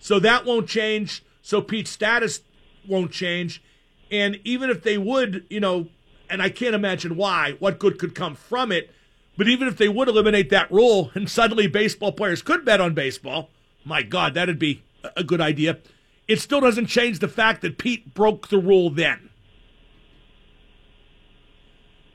So 0.00 0.18
that 0.20 0.44
won't 0.44 0.68
change. 0.68 1.24
So 1.40 1.62
Pete's 1.62 1.90
status 1.90 2.40
won't 2.86 3.10
change 3.10 3.62
and 4.12 4.38
even 4.44 4.68
if 4.68 4.82
they 4.82 4.98
would, 4.98 5.46
you 5.48 5.58
know, 5.58 5.88
and 6.28 6.42
I 6.42 6.50
can't 6.50 6.74
imagine 6.74 7.16
why, 7.16 7.56
what 7.58 7.78
good 7.78 7.98
could 7.98 8.14
come 8.14 8.34
from 8.34 8.70
it. 8.70 8.90
But 9.38 9.48
even 9.48 9.66
if 9.66 9.78
they 9.78 9.88
would 9.88 10.08
eliminate 10.08 10.50
that 10.50 10.70
rule 10.70 11.10
and 11.14 11.28
suddenly 11.28 11.66
baseball 11.66 12.12
players 12.12 12.42
could 12.42 12.64
bet 12.64 12.80
on 12.80 12.94
baseball, 12.94 13.48
my 13.84 14.02
God, 14.02 14.34
that'd 14.34 14.58
be 14.58 14.82
a 15.16 15.24
good 15.24 15.40
idea. 15.40 15.78
It 16.28 16.40
still 16.40 16.60
doesn't 16.60 16.86
change 16.86 17.18
the 17.18 17.28
fact 17.28 17.62
that 17.62 17.78
Pete 17.78 18.14
broke 18.14 18.48
the 18.48 18.58
rule 18.58 18.90
then. 18.90 19.30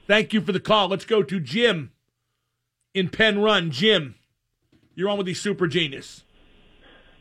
Thank 0.06 0.32
you 0.32 0.40
for 0.40 0.54
the 0.54 0.62
call. 0.62 0.88
Let's 0.88 1.04
go 1.04 1.22
to 1.22 1.40
Jim 1.40 1.92
in 2.94 3.10
Penn 3.10 3.40
Run. 3.40 3.72
Jim, 3.72 4.16
you're 4.96 5.10
on 5.10 5.18
with 5.18 5.26
the 5.26 5.34
Super 5.34 5.68
Genius. 5.68 6.24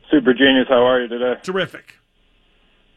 Super 0.08 0.32
Genius, 0.32 0.66
how 0.68 0.86
are 0.86 1.02
you 1.02 1.08
today? 1.08 1.34
Terrific 1.42 1.95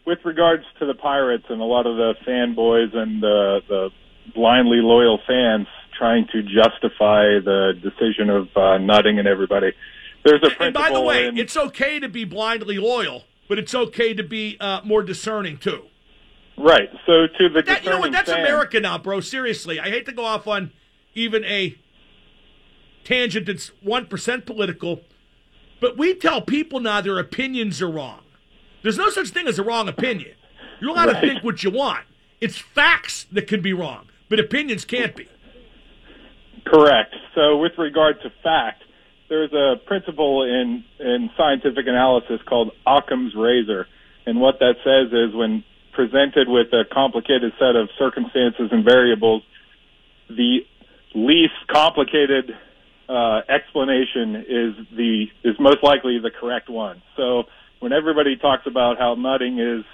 with 0.05 0.19
regards 0.25 0.63
to 0.79 0.85
the 0.85 0.93
Pirates 0.93 1.45
and 1.49 1.61
a 1.61 1.65
lot 1.65 1.85
of 1.85 1.95
the 1.97 2.15
fanboys 2.27 2.95
and 2.95 3.21
the, 3.21 3.61
the 3.67 3.89
blindly 4.33 4.77
loyal 4.77 5.19
fans 5.27 5.67
trying 5.97 6.27
to 6.31 6.41
justify 6.41 7.39
the 7.43 7.73
decision 7.81 8.29
of 8.29 8.47
uh, 8.55 8.77
Nutting 8.77 9.19
and 9.19 9.27
everybody, 9.27 9.73
there's 10.23 10.41
a 10.43 10.49
principle. 10.49 10.65
And 10.65 10.73
by 10.73 10.91
the 10.91 11.01
way, 11.01 11.27
in, 11.27 11.37
it's 11.37 11.57
okay 11.57 11.99
to 11.99 12.09
be 12.09 12.23
blindly 12.23 12.77
loyal, 12.77 13.23
but 13.47 13.59
it's 13.59 13.75
okay 13.75 14.13
to 14.13 14.23
be 14.23 14.57
uh, 14.59 14.81
more 14.83 15.03
discerning 15.03 15.57
too. 15.57 15.83
Right. 16.57 16.89
So 17.05 17.27
to 17.27 17.49
the 17.49 17.61
that, 17.63 17.83
you 17.83 17.89
know 17.89 17.99
what? 17.99 18.11
That's 18.11 18.29
fan, 18.29 18.41
America 18.41 18.79
now, 18.79 18.97
bro. 18.97 19.19
Seriously, 19.21 19.79
I 19.79 19.89
hate 19.89 20.05
to 20.07 20.11
go 20.11 20.25
off 20.25 20.47
on 20.47 20.71
even 21.13 21.43
a 21.45 21.77
tangent 23.03 23.45
that's 23.45 23.71
one 23.81 24.05
percent 24.05 24.45
political, 24.45 25.01
but 25.79 25.97
we 25.97 26.15
tell 26.15 26.41
people 26.41 26.79
now 26.79 26.99
their 27.01 27.17
opinions 27.17 27.81
are 27.81 27.89
wrong. 27.89 28.21
There's 28.81 28.97
no 28.97 29.09
such 29.09 29.29
thing 29.29 29.47
as 29.47 29.59
a 29.59 29.63
wrong 29.63 29.87
opinion. 29.89 30.35
You're 30.79 30.91
allowed 30.91 31.07
right. 31.07 31.21
to 31.21 31.27
think 31.27 31.43
what 31.43 31.63
you 31.63 31.71
want. 31.71 32.05
It's 32.39 32.57
facts 32.57 33.25
that 33.31 33.47
can 33.47 33.61
be 33.61 33.73
wrong, 33.73 34.07
but 34.29 34.39
opinions 34.39 34.85
can't 34.85 35.15
be. 35.15 35.27
Correct. 36.65 37.13
So, 37.35 37.57
with 37.57 37.73
regard 37.77 38.21
to 38.21 38.29
fact, 38.43 38.83
there's 39.27 39.51
a 39.53 39.75
principle 39.85 40.43
in, 40.43 40.83
in 40.99 41.29
scientific 41.37 41.85
analysis 41.87 42.39
called 42.47 42.71
Occam's 42.85 43.35
razor. 43.35 43.87
And 44.25 44.39
what 44.39 44.59
that 44.59 44.75
says 44.83 45.11
is 45.11 45.35
when 45.35 45.63
presented 45.93 46.47
with 46.47 46.67
a 46.73 46.83
complicated 46.91 47.53
set 47.59 47.75
of 47.75 47.89
circumstances 47.97 48.69
and 48.71 48.85
variables, 48.85 49.43
the 50.29 50.59
least 51.13 51.53
complicated 51.67 52.51
uh, 53.07 53.41
explanation 53.49 54.35
is 54.35 54.87
the 54.95 55.25
is 55.43 55.55
most 55.59 55.83
likely 55.83 56.19
the 56.19 56.31
correct 56.31 56.69
one. 56.69 57.01
So 57.17 57.43
when 57.79 57.93
everybody 57.93 58.35
talks 58.35 58.67
about 58.67 58.97
how 58.97 59.15
Nutting 59.15 59.59
is 59.59 59.85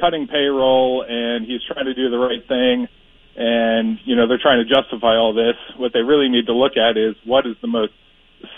cutting 0.00 0.26
payroll 0.26 1.04
and 1.08 1.46
he's 1.46 1.60
trying 1.66 1.86
to 1.86 1.94
do 1.94 2.10
the 2.10 2.18
right 2.18 2.46
thing, 2.46 2.88
and 3.36 3.98
you 4.04 4.16
know 4.16 4.26
they're 4.26 4.38
trying 4.38 4.66
to 4.66 4.74
justify 4.74 5.16
all 5.16 5.32
this, 5.34 5.56
what 5.76 5.92
they 5.92 6.00
really 6.00 6.28
need 6.28 6.46
to 6.46 6.54
look 6.54 6.76
at 6.76 6.96
is 6.96 7.14
what 7.24 7.46
is 7.46 7.56
the 7.62 7.68
most 7.68 7.92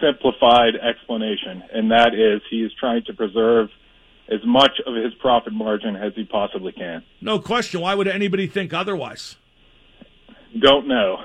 simplified 0.01 0.75
explanation, 0.77 1.63
and 1.73 1.91
that 1.91 2.15
is 2.15 2.43
he 2.51 2.63
is 2.63 2.73
trying 2.79 3.03
to 3.05 3.15
preserve 3.15 3.69
as 4.31 4.41
much 4.45 4.73
of 4.87 4.95
his 4.95 5.13
profit 5.15 5.53
margin 5.53 5.97
as 5.97 6.13
he 6.15 6.25
possibly 6.25 6.73
can. 6.73 7.03
No 7.21 7.39
question. 7.39 7.81
Why 7.81 7.95
would 7.95 8.07
anybody 8.07 8.47
think 8.47 8.73
otherwise? 8.73 9.37
Don't 10.59 10.87
know. 10.87 11.25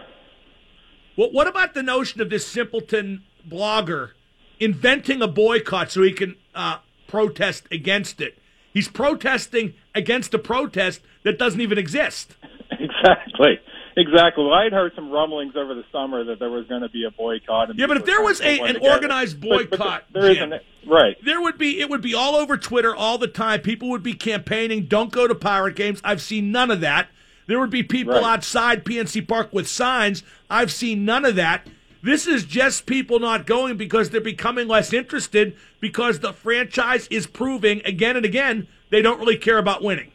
What, 1.16 1.32
what 1.32 1.48
about 1.48 1.74
the 1.74 1.84
notion 1.84 2.22
of 2.22 2.30
this 2.30 2.48
simpleton 2.48 3.24
blogger 3.48 4.12
inventing 4.60 5.22
a 5.22 5.28
boycott 5.28 5.92
so 5.92 6.02
he 6.02 6.14
can 6.14 6.36
uh, 6.54 6.78
protest 7.16 7.64
against 7.72 8.20
it? 8.20 8.38
He's 8.74 8.90
protesting 8.90 9.74
against 9.94 10.34
a 10.34 10.38
protest 10.38 11.00
that 11.24 11.40
doesn't 11.40 11.62
even 11.62 11.78
exist. 11.78 12.36
Exactly. 12.72 13.60
Exactly. 13.96 14.44
Well, 14.44 14.54
I 14.54 14.64
had 14.66 14.74
heard 14.74 14.92
some 14.96 15.10
rumblings 15.12 15.56
over 15.56 15.76
the 15.76 15.86
summer 15.92 16.24
that 16.26 16.40
there 16.40 16.50
was 16.50 16.66
going 16.68 16.82
to 16.82 16.90
be 16.90 17.06
a 17.06 17.12
boycott. 17.12 17.70
yeah, 17.78 17.86
but 17.86 17.98
if 17.98 18.06
there 18.06 18.22
was 18.22 18.42
a, 18.42 18.60
an 18.60 18.78
organized 18.82 19.40
boycott, 19.40 19.70
but, 19.70 19.80
but 20.12 20.22
there 20.22 20.34
Jim, 20.34 20.52
isn't. 20.52 20.64
Right. 20.86 21.16
There 21.24 21.40
would 21.42 21.58
be. 21.58 21.80
It 21.80 21.90
would 21.90 22.02
be 22.02 22.14
all 22.16 22.36
over 22.36 22.58
Twitter 22.58 22.94
all 22.94 23.18
the 23.18 23.28
time. 23.28 23.62
People 23.62 23.90
would 23.90 24.02
be 24.04 24.14
campaigning. 24.14 24.86
Don't 24.88 25.12
go 25.12 25.28
to 25.28 25.36
pirate 25.36 25.76
games. 25.76 26.02
I've 26.04 26.22
seen 26.22 26.52
none 26.52 26.72
of 26.72 26.82
that. 26.82 27.08
There 27.48 27.60
would 27.60 27.70
be 27.70 27.84
people 27.84 28.16
Right. 28.16 28.24
outside 28.24 28.84
PNC 28.84 29.26
Park 29.28 29.54
with 29.54 29.68
signs. 29.70 30.24
I've 30.50 30.72
seen 30.72 31.06
none 31.06 31.24
of 31.24 31.36
that. 31.36 31.68
This 32.06 32.28
is 32.28 32.46
just 32.46 32.86
people 32.86 33.18
not 33.18 33.48
going 33.48 33.78
because 33.78 34.12
they're 34.12 34.22
becoming 34.22 34.68
less 34.68 34.94
interested 34.94 35.58
because 35.80 36.20
the 36.20 36.34
franchise 36.34 37.08
is 37.08 37.26
proving 37.26 37.82
again 37.84 38.16
and 38.16 38.24
again 38.24 38.68
they 38.92 39.02
don't 39.02 39.20
really 39.20 39.38
care 39.38 39.58
about 39.58 39.82
winning. 39.82 40.12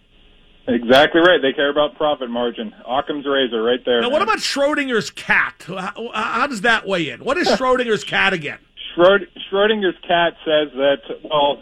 Exactly 0.69 1.21
right. 1.21 1.43
They 1.43 1.53
care 1.53 1.69
about 1.69 1.97
profit 1.97 2.31
margin. 2.31 2.73
Occam's 2.87 3.27
razor, 3.27 3.61
right 3.61 3.85
there. 3.85 4.03
Now, 4.03 4.11
what 4.11 4.23
about 4.23 4.39
Schrodinger's 4.39 5.11
cat? 5.11 5.65
How, 5.67 6.13
how 6.15 6.47
does 6.47 6.61
that 6.61 6.87
weigh 6.87 7.11
in? 7.11 7.25
What 7.25 7.37
is 7.39 7.49
Schrodinger's 7.59 8.05
cat 8.05 8.33
again? 8.33 8.61
Schrod- 8.95 9.27
Schrodinger's 9.51 9.99
cat 10.07 10.35
says 10.45 10.69
that 10.77 10.99
well, 11.25 11.61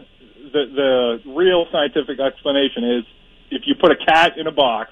the 0.53 1.21
the 1.25 1.31
real 1.33 1.65
scientific 1.73 2.21
explanation 2.21 2.99
is 2.99 3.05
if 3.51 3.63
you 3.65 3.75
put 3.81 3.93
a 3.93 3.97
cat 3.97 4.37
in 4.37 4.47
a 4.47 4.53
box 4.53 4.91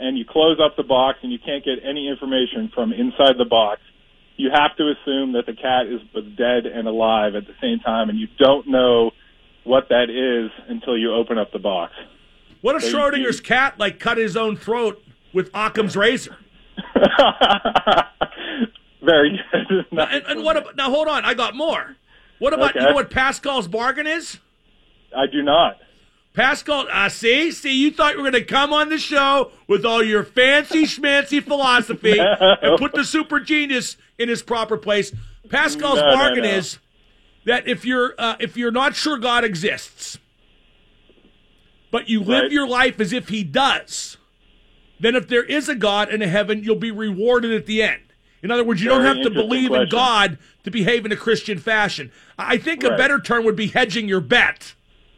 and 0.00 0.18
you 0.18 0.24
close 0.24 0.58
up 0.58 0.76
the 0.76 0.82
box 0.82 1.20
and 1.22 1.30
you 1.30 1.38
can't 1.38 1.64
get 1.64 1.78
any 1.84 2.08
information 2.08 2.68
from 2.74 2.92
inside 2.92 3.38
the 3.38 3.44
box, 3.44 3.80
you 4.36 4.50
have 4.52 4.76
to 4.76 4.90
assume 4.92 5.32
that 5.32 5.46
the 5.46 5.54
cat 5.54 5.86
is 5.86 6.00
both 6.12 6.36
dead 6.36 6.66
and 6.66 6.86
alive 6.86 7.34
at 7.34 7.46
the 7.46 7.54
same 7.60 7.78
time, 7.80 8.08
and 8.10 8.18
you 8.18 8.28
don't 8.38 8.68
know 8.68 9.12
what 9.64 9.88
that 9.88 10.10
is 10.10 10.50
until 10.68 10.96
you 10.96 11.12
open 11.14 11.38
up 11.38 11.52
the 11.52 11.58
box. 11.58 11.92
What 12.60 12.76
if 12.76 12.82
So 12.82 12.88
you- 12.88 12.94
Schrodinger's 12.96 13.40
cat 13.40 13.78
like 13.78 13.98
cut 13.98 14.18
his 14.18 14.36
own 14.36 14.56
throat 14.56 15.02
with 15.32 15.50
Occam's 15.54 15.96
razor? 15.96 16.36
Very 19.02 19.38
good. 19.52 19.86
Now, 19.92 20.06
and, 20.06 20.24
and 20.26 20.42
what 20.44 20.56
about 20.56 20.76
now? 20.76 20.90
Hold 20.90 21.08
on, 21.08 21.24
I 21.24 21.34
got 21.34 21.54
more. 21.54 21.96
What 22.38 22.52
about 22.52 22.74
you 22.74 22.82
know 22.82 22.92
what 22.92 23.10
Pascal's 23.10 23.68
bargain 23.68 24.06
is? 24.06 24.38
I 25.16 25.26
do 25.26 25.42
not. 25.42 25.78
Pascal, 26.34 26.86
uh, 26.92 27.08
see, 27.08 27.50
see, 27.50 27.72
you 27.72 27.90
thought 27.90 28.12
you 28.12 28.18
were 28.22 28.30
going 28.30 28.44
to 28.44 28.44
come 28.44 28.70
on 28.74 28.90
the 28.90 28.98
show 28.98 29.52
with 29.66 29.86
all 29.86 30.02
your 30.02 30.22
fancy 30.22 30.82
schmancy 30.82 31.42
philosophy 31.42 32.18
and 32.20 32.78
put 32.78 32.92
the 32.92 33.04
super 33.04 33.40
genius 33.40 33.96
in 34.18 34.28
his 34.28 34.42
proper 34.42 34.76
place. 34.76 35.12
Pascal's 35.48 35.96
No, 36.00 36.08
no, 36.10 36.14
bargain 36.14 36.42
no. 36.44 36.50
is 36.50 36.78
that 37.44 37.66
if 37.68 37.84
you're 37.84 38.14
uh, 38.18 38.36
if 38.40 38.56
you're 38.56 38.70
not 38.72 38.94
sure 38.96 39.18
God 39.18 39.44
exists, 39.44 40.18
but 41.90 42.08
you 42.08 42.20
live 42.20 42.42
Right. 42.44 42.52
your 42.52 42.66
life 42.66 43.00
as 43.00 43.12
if 43.12 43.28
He 43.28 43.44
does, 43.44 44.16
then 45.00 45.14
if 45.14 45.28
there 45.28 45.44
is 45.44 45.68
a 45.68 45.74
God 45.74 46.08
and 46.08 46.22
a 46.22 46.28
heaven, 46.28 46.62
you'll 46.64 46.76
be 46.76 46.90
rewarded 46.90 47.52
at 47.52 47.66
the 47.66 47.82
end. 47.82 48.02
In 48.42 48.50
other 48.50 48.64
words, 48.64 48.82
you 48.82 48.88
don't 48.88 49.04
have 49.04 49.22
to 49.22 49.30
believe 49.30 49.72
in. 49.72 49.88
God 49.88 50.38
to 50.64 50.70
behave 50.70 51.04
in 51.06 51.12
a 51.12 51.16
Christian 51.16 51.58
fashion. 51.58 52.12
I 52.38 52.58
think 52.58 52.84
a 52.84 52.90
better 52.96 53.18
term 53.20 53.44
would 53.44 53.56
be 53.56 53.68
hedging 53.68 54.08
your 54.08 54.20
bet. 54.20 54.74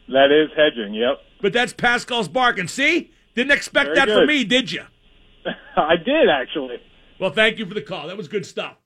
That 0.09 0.31
is 0.31 0.51
hedging. 0.57 0.95
Yep. 0.95 1.19
But 1.43 1.53
that's 1.53 1.73
Pascal's 1.73 2.29
bargain. 2.29 2.69
See? 2.69 3.11
Didn't 3.35 3.53
expect 3.53 3.89
Very 3.89 3.97
that 3.97 4.09
from 4.09 4.27
me, 4.27 4.45
did 4.45 4.73
you? 4.73 4.83
I 5.77 5.97
did 5.97 6.29
actually. 6.29 6.77
Well, 7.21 7.31
thank 7.31 7.59
you 7.59 7.67
for 7.67 7.75
the 7.75 7.83
call. 7.83 8.07
That 8.09 8.17
was 8.17 8.29
good 8.29 8.47
stuff. 8.47 8.77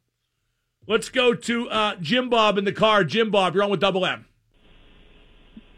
Let's 0.86 1.08
go 1.08 1.34
to 1.34 1.70
uh, 1.70 1.94
Jim 2.00 2.28
Bob 2.28 2.58
in 2.58 2.64
the 2.64 2.72
car. 2.72 3.04
Jim 3.04 3.30
Bob, 3.30 3.54
you're 3.54 3.62
on 3.62 3.70
with 3.70 3.80
Double 3.80 4.04
M. 4.04 4.26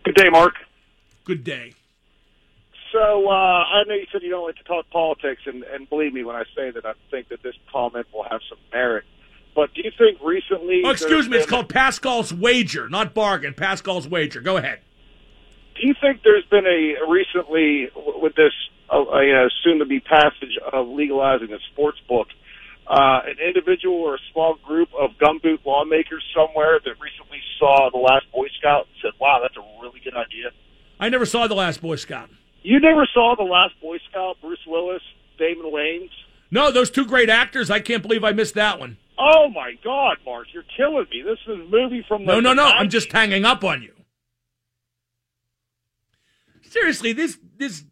Good 0.04 0.14
day, 0.14 0.30
Mark. 0.30 0.54
Good 1.24 1.44
day. 1.44 1.74
So 2.92 3.28
uh, 3.28 3.32
I 3.32 3.82
know 3.86 3.94
you 3.94 4.06
said 4.12 4.22
you 4.22 4.30
don't 4.30 4.46
like 4.46 4.56
to 4.56 4.64
talk 4.64 4.88
politics, 4.90 5.42
and, 5.46 5.64
and 5.64 5.88
believe 5.88 6.14
me 6.14 6.22
when 6.22 6.36
I 6.36 6.44
say 6.56 6.70
that 6.70 6.86
I 6.86 6.92
think 7.10 7.28
that 7.28 7.42
this 7.42 7.54
comment 7.72 8.06
will 8.12 8.24
have 8.24 8.40
some 8.48 8.58
merit. 8.72 9.04
But 9.54 9.74
do 9.74 9.82
you 9.82 9.90
think 9.96 10.18
recently? 10.22 10.82
Oh, 10.84 10.90
excuse 10.90 11.28
me. 11.28 11.36
It's 11.36 11.46
called 11.46 11.68
Pascal's 11.68 12.32
wager, 12.32 12.88
not 12.88 13.14
bargain. 13.14 13.54
Pascal's 13.54 14.08
wager. 14.08 14.40
Go 14.40 14.56
ahead. 14.56 14.80
Do 15.80 15.86
you 15.86 15.94
think 16.00 16.22
there's 16.22 16.44
been 16.46 16.66
a 16.66 16.94
recently 17.10 17.88
with 17.94 18.34
this 18.36 18.52
uh, 18.92 18.98
a, 18.98 19.50
soon 19.62 19.78
to 19.80 19.84
be 19.84 20.00
passage 20.00 20.56
of 20.72 20.88
legalizing 20.88 21.48
the 21.48 21.58
sports 21.72 21.98
book? 22.08 22.28
Uh, 22.86 23.20
an 23.24 23.36
individual 23.40 23.96
or 23.96 24.16
a 24.16 24.18
small 24.30 24.56
group 24.62 24.90
of 24.98 25.10
gumboot 25.18 25.64
lawmakers 25.64 26.22
somewhere 26.36 26.78
that 26.84 26.92
recently 27.00 27.40
saw 27.58 27.88
the 27.90 27.98
last 27.98 28.30
Boy 28.30 28.46
Scout 28.58 28.86
and 28.86 28.96
said, 29.00 29.18
"Wow, 29.18 29.40
that's 29.40 29.56
a 29.56 29.64
really 29.80 30.00
good 30.04 30.14
idea." 30.14 30.50
I 31.00 31.08
never 31.08 31.24
saw 31.24 31.46
The 31.46 31.54
Last 31.54 31.80
Boy 31.80 31.96
Scout. 31.96 32.28
You 32.62 32.80
never 32.80 33.06
saw 33.12 33.34
the 33.36 33.42
last 33.42 33.74
Boy 33.80 33.98
Scout, 34.10 34.36
Bruce 34.40 34.64
Willis, 34.66 35.02
Damon 35.38 35.70
Wayans. 35.72 36.10
No, 36.50 36.70
those 36.70 36.90
two 36.90 37.04
great 37.04 37.28
actors. 37.28 37.70
I 37.70 37.80
can't 37.80 38.02
believe 38.02 38.22
I 38.22 38.32
missed 38.32 38.54
that 38.54 38.78
one. 38.78 38.96
Oh 39.18 39.48
my 39.48 39.72
God, 39.82 40.18
Mark, 40.24 40.48
you're 40.52 40.64
killing 40.76 41.06
me. 41.10 41.22
This 41.22 41.38
is 41.46 41.60
a 41.60 41.70
movie 41.70 42.04
from 42.06 42.24
the 42.24 42.32
No, 42.32 42.40
no, 42.40 42.52
no. 42.52 42.64
I'm 42.64 42.88
just 42.90 43.12
hanging 43.12 43.44
up 43.44 43.64
on 43.64 43.82
you. 43.82 43.92
Seriously, 46.62 47.12
this 47.12 47.38
this 47.56 47.84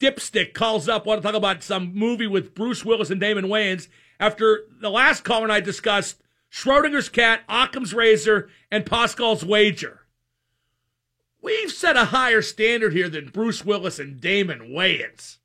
dipstick 0.00 0.52
calls 0.52 0.88
up 0.88 1.06
want 1.06 1.20
to 1.22 1.26
talk 1.26 1.34
about 1.34 1.62
some 1.62 1.94
movie 1.94 2.26
with 2.26 2.54
Bruce 2.54 2.84
Willis 2.84 3.10
and 3.10 3.20
Damon 3.20 3.46
Wayans 3.46 3.88
after 4.20 4.60
the 4.80 4.90
last 4.90 5.24
caller 5.24 5.44
and 5.44 5.52
I 5.52 5.60
discussed 5.60 6.22
Schrodinger's 6.50 7.08
cat, 7.08 7.42
Occam's 7.48 7.94
razor, 7.94 8.48
and 8.70 8.86
Pascal's 8.86 9.44
wager. 9.44 10.00
We've 11.40 11.70
set 11.70 11.96
a 11.96 12.06
higher 12.06 12.42
standard 12.42 12.92
here 12.92 13.08
than 13.08 13.28
Bruce 13.28 13.64
Willis 13.64 13.98
and 13.98 14.20
Damon 14.20 14.70
Wayans. 14.70 15.38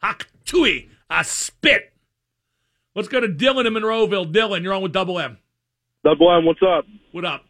Hak 0.00 0.28
tui, 0.44 0.88
a 1.10 1.24
spit. 1.24 1.92
Let's 2.94 3.08
go 3.08 3.20
to 3.20 3.28
Dylan 3.28 3.66
in 3.66 3.74
Monroeville. 3.74 4.32
Dylan, 4.32 4.62
you're 4.62 4.72
on 4.72 4.82
with 4.82 4.92
Double 4.92 5.18
M. 5.18 5.38
Double 6.02 6.34
M, 6.34 6.46
what's 6.46 6.62
up? 6.62 6.86
What 7.12 7.24
up? 7.24 7.44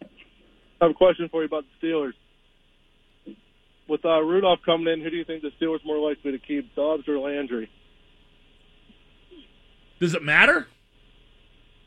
I 0.81 0.87
have 0.87 0.91
a 0.91 0.95
question 0.95 1.29
for 1.31 1.43
you 1.43 1.47
about 1.47 1.65
the 1.81 1.87
Steelers. 1.87 2.13
With 3.89 4.05
uh, 4.05 4.21
Rudolph 4.21 4.61
coming 4.65 4.93
in, 4.93 5.01
who 5.01 5.11
do 5.11 5.17
you 5.17 5.25
think 5.25 5.43
the 5.43 5.51
Steelers 5.61 5.85
more 5.85 5.99
likely 5.99 6.33
to 6.33 6.39
keep, 6.39 6.75
Dobbs 6.75 7.07
or 7.09 7.19
Landry? 7.19 7.71
Does 10.01 10.15
it 10.15 10.23
matter? 10.23 10.67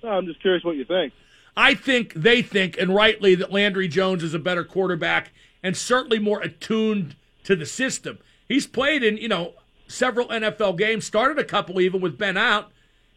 No, 0.03 0.09
I'm 0.09 0.25
just 0.25 0.41
curious 0.41 0.63
what 0.63 0.75
you 0.75 0.85
think. 0.85 1.13
I 1.57 1.73
think 1.73 2.13
they 2.13 2.41
think, 2.41 2.77
and 2.77 2.93
rightly, 2.93 3.35
that 3.35 3.51
Landry 3.51 3.87
Jones 3.87 4.23
is 4.23 4.33
a 4.33 4.39
better 4.39 4.63
quarterback 4.63 5.31
and 5.61 5.77
certainly 5.77 6.19
more 6.19 6.41
attuned 6.41 7.15
to 7.43 7.55
the 7.55 7.65
system. 7.65 8.19
He's 8.47 8.67
played 8.67 9.03
in, 9.03 9.17
you 9.17 9.27
know, 9.27 9.53
several 9.87 10.27
NFL 10.27 10.77
games, 10.77 11.05
started 11.05 11.39
a 11.39 11.43
couple 11.43 11.79
even 11.79 12.01
with 12.01 12.17
Ben 12.17 12.37
out, 12.37 12.71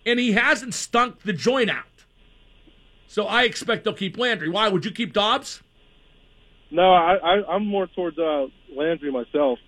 and 0.05 0.19
he 0.19 0.33
hasn't 0.33 0.75
stunk 0.75 1.23
the 1.23 1.33
joint 1.33 1.71
out. 1.71 1.85
So 3.09 3.27
I 3.27 3.45
expect 3.45 3.85
they'll 3.85 3.95
keep 3.95 4.19
Landry. 4.19 4.49
Why? 4.49 4.69
Would 4.69 4.85
you 4.85 4.91
keep 4.91 5.13
Dobbs? 5.13 5.63
No, 6.71 6.93
I, 6.93 7.15
I, 7.17 7.55
I'm 7.55 7.67
more 7.67 7.87
towards 7.87 8.19
uh, 8.19 8.47
Landry 8.75 9.11
myself. 9.11 9.59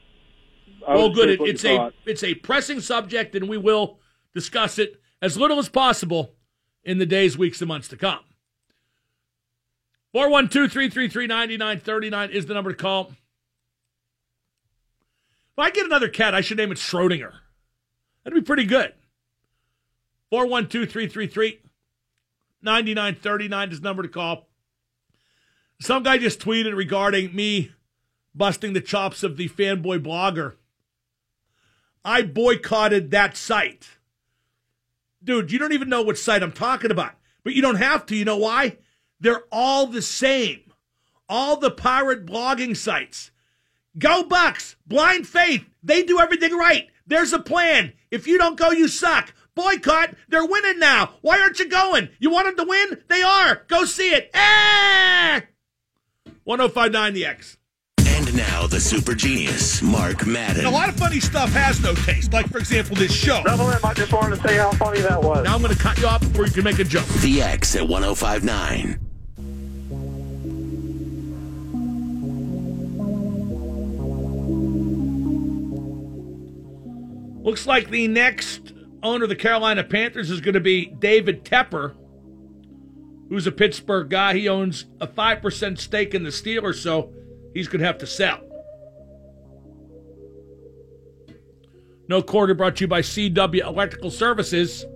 I 0.87 0.95
well, 0.95 1.11
good. 1.11 1.31
It, 1.31 1.41
it's 1.41 1.65
a 1.65 1.77
thought. 1.77 1.95
it's 2.07 2.23
a 2.23 2.35
pressing 2.35 2.81
subject, 2.81 3.35
and 3.35 3.49
we 3.49 3.57
will 3.57 3.99
discuss 4.35 4.79
it 4.79 5.01
as 5.21 5.37
little 5.37 5.59
as 5.59 5.69
possible 5.69 6.35
in 6.85 6.99
the 6.99 7.07
days, 7.07 7.37
weeks, 7.37 7.61
and 7.61 7.69
months 7.69 7.89
to 7.89 7.97
come. 7.97 8.21
412 10.13 10.73
333 10.73 11.27
9939 11.27 12.31
is 12.31 12.47
the 12.47 12.55
number 12.55 12.73
to 12.73 12.77
call. 12.77 13.13
If 15.53 15.59
I 15.59 15.71
get 15.71 15.87
another 15.87 16.09
cat, 16.09 16.35
I 16.35 16.41
should 16.41 16.57
name 16.57 16.73
it 16.73 16.79
Schrodinger. 16.79 17.33
That'd 18.25 18.43
be 18.43 18.47
pretty 18.47 18.65
good. 18.65 18.95
412 20.31 20.91
333 20.91 21.61
9939 22.63 23.73
is 23.73 23.81
the 23.81 23.85
number 23.85 24.03
to 24.03 24.09
call. 24.09 24.49
Some 25.81 26.03
guy 26.03 26.19
just 26.19 26.41
tweeted 26.41 26.77
regarding 26.77 27.35
me 27.35 27.73
busting 28.35 28.73
the 28.73 28.81
chops 28.81 29.23
of 29.23 29.37
the 29.37 29.49
fanboy 29.49 30.03
blogger. 30.03 30.55
I 32.05 32.23
boycotted 32.23 33.11
that 33.11 33.37
site. 33.37 33.98
Dude, 35.23 35.53
you 35.53 35.59
don't 35.59 35.73
even 35.73 35.89
know 35.89 36.03
which 36.03 36.19
site 36.19 36.43
I'm 36.43 36.53
talking 36.53 36.91
about. 36.91 37.15
But 37.45 37.55
you 37.55 37.63
don't 37.63 37.77
have 37.77 38.07
to. 38.07 38.17
You 38.17 38.25
know 38.25 38.37
why? 38.37 38.79
They're 39.21 39.45
all 39.51 39.87
the 39.87 40.03
same. 40.03 40.61
All 41.29 41.57
the 41.57 41.71
pirate 41.71 42.25
blogging 42.25 42.77
sites. 42.77 43.31
Go 43.99 44.23
Bucks, 44.23 44.77
Blind 44.87 45.27
Faith, 45.27 45.65
they 45.83 46.03
do 46.03 46.21
everything 46.21 46.57
right. 46.57 46.89
There's 47.07 47.33
a 47.33 47.39
plan. 47.39 47.95
If 48.11 48.27
you 48.27 48.39
don't 48.39 48.59
go, 48.59 48.71
you 48.71 48.87
suck. 48.87 49.35
Boycott, 49.55 50.15
they're 50.29 50.47
winning 50.47 50.79
now. 50.79 51.15
Why 51.21 51.41
aren't 51.41 51.59
you 51.59 51.69
going? 51.69 52.11
You 52.21 52.31
want 52.31 52.47
them 52.47 52.65
to 52.65 52.71
win? 52.71 53.03
They 53.09 53.23
are. 53.23 53.63
Go 53.67 53.85
see 53.85 54.11
it. 54.11 54.31
Eh! 54.33 55.41
1059 56.45 57.15
The 57.15 57.27
X. 57.27 57.57
And 58.19 58.37
now 58.37 58.67
the 58.67 58.81
super 58.81 59.15
genius, 59.15 59.81
Mark 59.81 60.27
Madden. 60.27 60.65
A 60.65 60.71
lot 60.71 60.89
of 60.89 60.97
funny 60.97 61.21
stuff 61.21 61.53
has 61.53 61.81
no 61.81 61.95
taste. 61.95 62.33
Like, 62.33 62.49
for 62.49 62.59
example, 62.59 62.97
this 62.97 63.13
show. 63.13 63.45
Double 63.45 63.71
M, 63.71 63.79
I 63.85 63.95
just 63.95 64.13
wanted 64.13 64.35
to 64.35 64.49
say 64.49 64.57
how 64.57 64.73
funny 64.73 64.99
that 65.03 65.23
was. 65.23 65.45
Now 65.45 65.55
I'm 65.55 65.63
going 65.63 65.73
to 65.73 65.81
cut 65.81 65.99
you 65.99 66.07
off 66.09 66.21
before 66.23 66.47
you 66.47 66.51
can 66.51 66.65
make 66.65 66.81
a 66.81 66.85
joke. 66.85 67.07
The 67.07 67.43
X 67.43 67.77
at 67.77 67.87
1059. 67.87 68.99
Looks 77.45 77.69
like 77.69 77.91
the 77.91 78.09
next 78.09 78.73
owner 79.01 79.23
of 79.23 79.29
the 79.29 79.37
Carolina 79.37 79.85
Panthers 79.85 80.29
is 80.29 80.41
going 80.41 80.55
to 80.55 80.61
be 80.61 80.87
David 80.87 81.45
Tepper, 81.45 81.95
who's 83.29 83.47
a 83.47 83.53
Pittsburgh 83.53 84.11
guy. 84.11 84.35
He 84.35 84.49
owns 84.49 84.87
a 85.01 85.07
5% 85.07 85.79
stake 85.79 86.15
in 86.17 86.25
the 86.25 86.31
Steelers, 86.31 86.83
so 86.83 87.13
he's 87.59 87.69
going 87.69 87.81
to 87.81 87.87
have 87.87 87.99
to 87.99 88.07
sell. 88.07 88.41
No 92.09 92.23
quarter 92.23 92.55
brought 92.55 92.77
to 92.77 92.85
you 92.85 92.89
by 92.89 93.01
CW 93.03 93.67
Electrical 93.67 94.13
Services. 94.13 94.87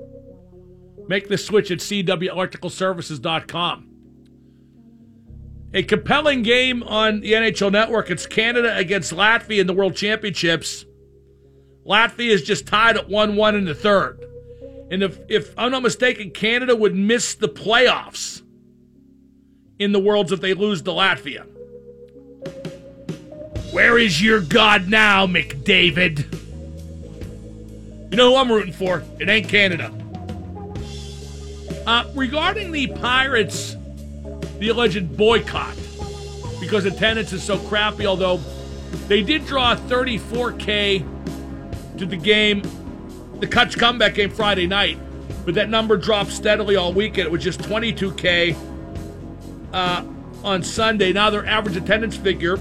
Make 1.09 1.29
the 1.29 1.37
switch 1.37 1.73
at 1.73 1.81
CWElectricalServices.com. 1.81 3.89
A 5.75 5.83
compelling 5.83 6.43
game 6.43 6.83
on 6.85 7.21
the 7.21 7.33
NHL 7.33 7.73
Network. 7.73 8.11
It's 8.11 8.27
Canada 8.27 8.77
against 8.77 9.13
Latvia 9.13 9.61
in 9.61 9.67
the 9.67 9.75
World 9.75 9.97
Championships. 9.97 10.85
Latvia 11.85 12.31
is 12.31 12.43
just 12.43 12.67
tied 12.67 12.97
at 12.97 13.09
1 13.09 13.35
1 13.35 13.57
in 13.57 13.65
the 13.65 13.75
third. 13.75 14.25
And 14.91 15.03
if, 15.03 15.19
if 15.29 15.53
I'm 15.59 15.73
not 15.73 15.83
mistaken, 15.83 16.31
Canada 16.31 16.77
would 16.77 16.95
miss 16.95 17.35
the 17.35 17.49
playoffs 17.49 18.43
in 19.81 19.91
the 19.93 19.99
Worlds 19.99 20.31
if 20.31 20.41
they 20.41 20.55
lose 20.55 20.83
to 20.83 20.91
Latvia. 20.91 21.52
Where 23.73 23.99
is 23.99 24.21
your 24.21 24.43
God 24.43 24.89
now, 24.89 25.27
McDavid? 25.27 26.31
You 28.11 28.17
know 28.19 28.33
who 28.33 28.37
I'm 28.37 28.53
rooting 28.53 28.75
for? 28.75 29.03
It 29.19 29.31
ain't 29.31 29.49
Canada. 29.49 29.91
Uh, 31.87 32.05
regarding 32.15 32.71
the 32.71 32.89
Pirates, 32.89 33.75
the 34.59 34.69
alleged 34.69 35.17
boycott, 35.17 35.75
because 36.61 36.85
attendance 36.85 37.33
is 37.33 37.43
so 37.43 37.57
crappy, 37.61 38.05
although 38.05 38.43
they 39.09 39.23
did 39.23 39.47
draw 39.47 39.75
34K 39.75 41.97
to 41.97 42.05
the 42.05 42.19
game, 42.19 42.61
the 43.41 43.47
Cutch 43.47 43.79
comeback 43.79 44.17
game 44.17 44.29
Friday 44.29 44.67
night, 44.67 44.99
but 45.47 45.55
that 45.55 45.71
number 45.71 45.97
dropped 45.97 46.31
steadily 46.31 46.77
all 46.77 46.93
weekend. 46.93 47.27
It 47.27 47.33
was 47.33 47.43
just 47.43 47.61
22K 47.61 48.55
uh, 49.73 50.05
on 50.45 50.63
Sunday. 50.63 51.15
Now 51.15 51.31
their 51.31 51.47
average 51.47 51.79
attendance 51.79 52.19
figure, 52.19 52.59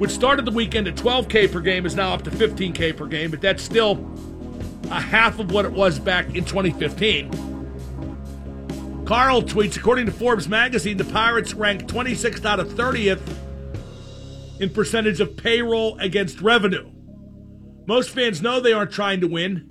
which 0.00 0.10
started 0.10 0.44
the 0.46 0.50
weekend 0.50 0.88
at 0.88 0.94
12K 0.94 1.52
per 1.52 1.60
game, 1.60 1.84
is 1.84 1.94
now 1.94 2.14
up 2.14 2.22
to 2.22 2.30
15K 2.30 2.96
per 2.96 3.04
game, 3.04 3.30
but 3.30 3.42
that's 3.42 3.62
still 3.62 4.10
a 4.90 4.98
half 4.98 5.38
of 5.38 5.52
what 5.52 5.66
it 5.66 5.72
was 5.72 5.98
back 5.98 6.34
in 6.34 6.42
2015. 6.42 9.04
Carl 9.04 9.42
tweets, 9.42 9.76
according 9.76 10.06
to 10.06 10.12
Forbes 10.12 10.48
magazine, 10.48 10.96
the 10.96 11.04
Pirates 11.04 11.52
ranked 11.52 11.86
26th 11.86 12.46
out 12.46 12.58
of 12.58 12.68
30th 12.68 13.20
in 14.58 14.70
percentage 14.70 15.20
of 15.20 15.36
payroll 15.36 15.98
against 15.98 16.40
revenue. 16.40 16.90
Most 17.86 18.08
fans 18.08 18.40
know 18.40 18.58
they 18.58 18.72
aren't 18.72 18.92
trying 18.92 19.20
to 19.20 19.26
win. 19.26 19.68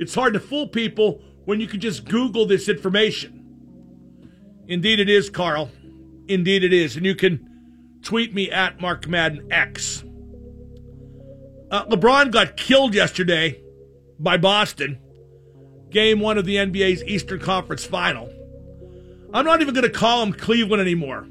It's 0.00 0.16
hard 0.16 0.34
to 0.34 0.40
fool 0.40 0.66
people 0.66 1.22
when 1.44 1.60
you 1.60 1.68
can 1.68 1.78
just 1.78 2.06
Google 2.06 2.44
this 2.44 2.68
information. 2.68 3.36
Indeed, 4.66 4.98
it 4.98 5.08
is, 5.08 5.30
Carl. 5.30 5.70
Indeed, 6.26 6.64
it 6.64 6.72
is. 6.72 6.96
And 6.96 7.06
you 7.06 7.14
can 7.14 7.49
tweet 8.02 8.34
me 8.34 8.50
at 8.50 8.80
Mark 8.80 9.06
Madden 9.08 9.50
X. 9.52 10.04
Uh, 11.70 11.86
LeBron 11.86 12.32
got 12.32 12.56
killed 12.56 12.94
yesterday 12.94 13.62
by 14.18 14.36
Boston. 14.36 14.98
Game 15.90 16.20
one 16.20 16.38
of 16.38 16.44
the 16.44 16.56
NBA's 16.56 17.04
Eastern 17.04 17.40
Conference 17.40 17.84
Final. 17.84 18.32
I'm 19.32 19.44
not 19.44 19.60
even 19.60 19.74
going 19.74 19.84
to 19.86 19.90
call 19.90 20.22
him 20.22 20.32
Cleveland 20.32 20.80
anymore 20.80 21.26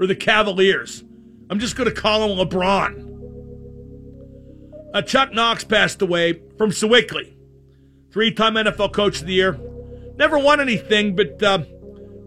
or 0.00 0.06
the 0.06 0.14
Cavaliers. 0.14 1.04
I'm 1.50 1.58
just 1.58 1.76
going 1.76 1.88
to 1.88 1.94
call 1.94 2.24
him 2.24 2.38
LeBron. 2.38 3.04
Uh, 4.94 5.02
Chuck 5.02 5.32
Knox 5.32 5.64
passed 5.64 6.00
away 6.00 6.40
from 6.56 6.70
Sewickley, 6.70 7.36
three 8.12 8.30
time 8.32 8.54
NFL 8.54 8.92
Coach 8.92 9.20
of 9.20 9.26
the 9.26 9.34
Year. 9.34 9.58
Never 10.16 10.38
won 10.38 10.60
anything, 10.60 11.16
but 11.16 11.42
uh, 11.42 11.64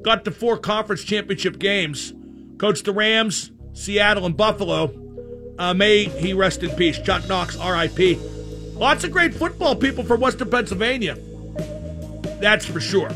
got 0.02 0.26
to 0.26 0.32
four 0.32 0.58
conference 0.58 1.04
championship 1.04 1.58
games. 1.60 2.13
Coached 2.58 2.86
the 2.86 2.91
Rams, 2.91 3.52
Seattle, 3.78 4.26
and 4.26 4.36
Buffalo. 4.36 4.92
Uh, 5.58 5.74
may 5.74 6.06
he 6.06 6.34
rest 6.34 6.63
in 6.63 6.72
peace. 6.72 7.00
Chuck 7.00 7.28
Knox, 7.28 7.56
RIP. 7.56 8.20
Lots 8.74 9.04
of 9.04 9.12
great 9.12 9.34
football 9.34 9.76
people 9.76 10.04
from 10.04 10.20
Western 10.20 10.50
Pennsylvania. 10.50 11.18
That's 12.40 12.66
for 12.66 12.80
sure. 12.80 13.10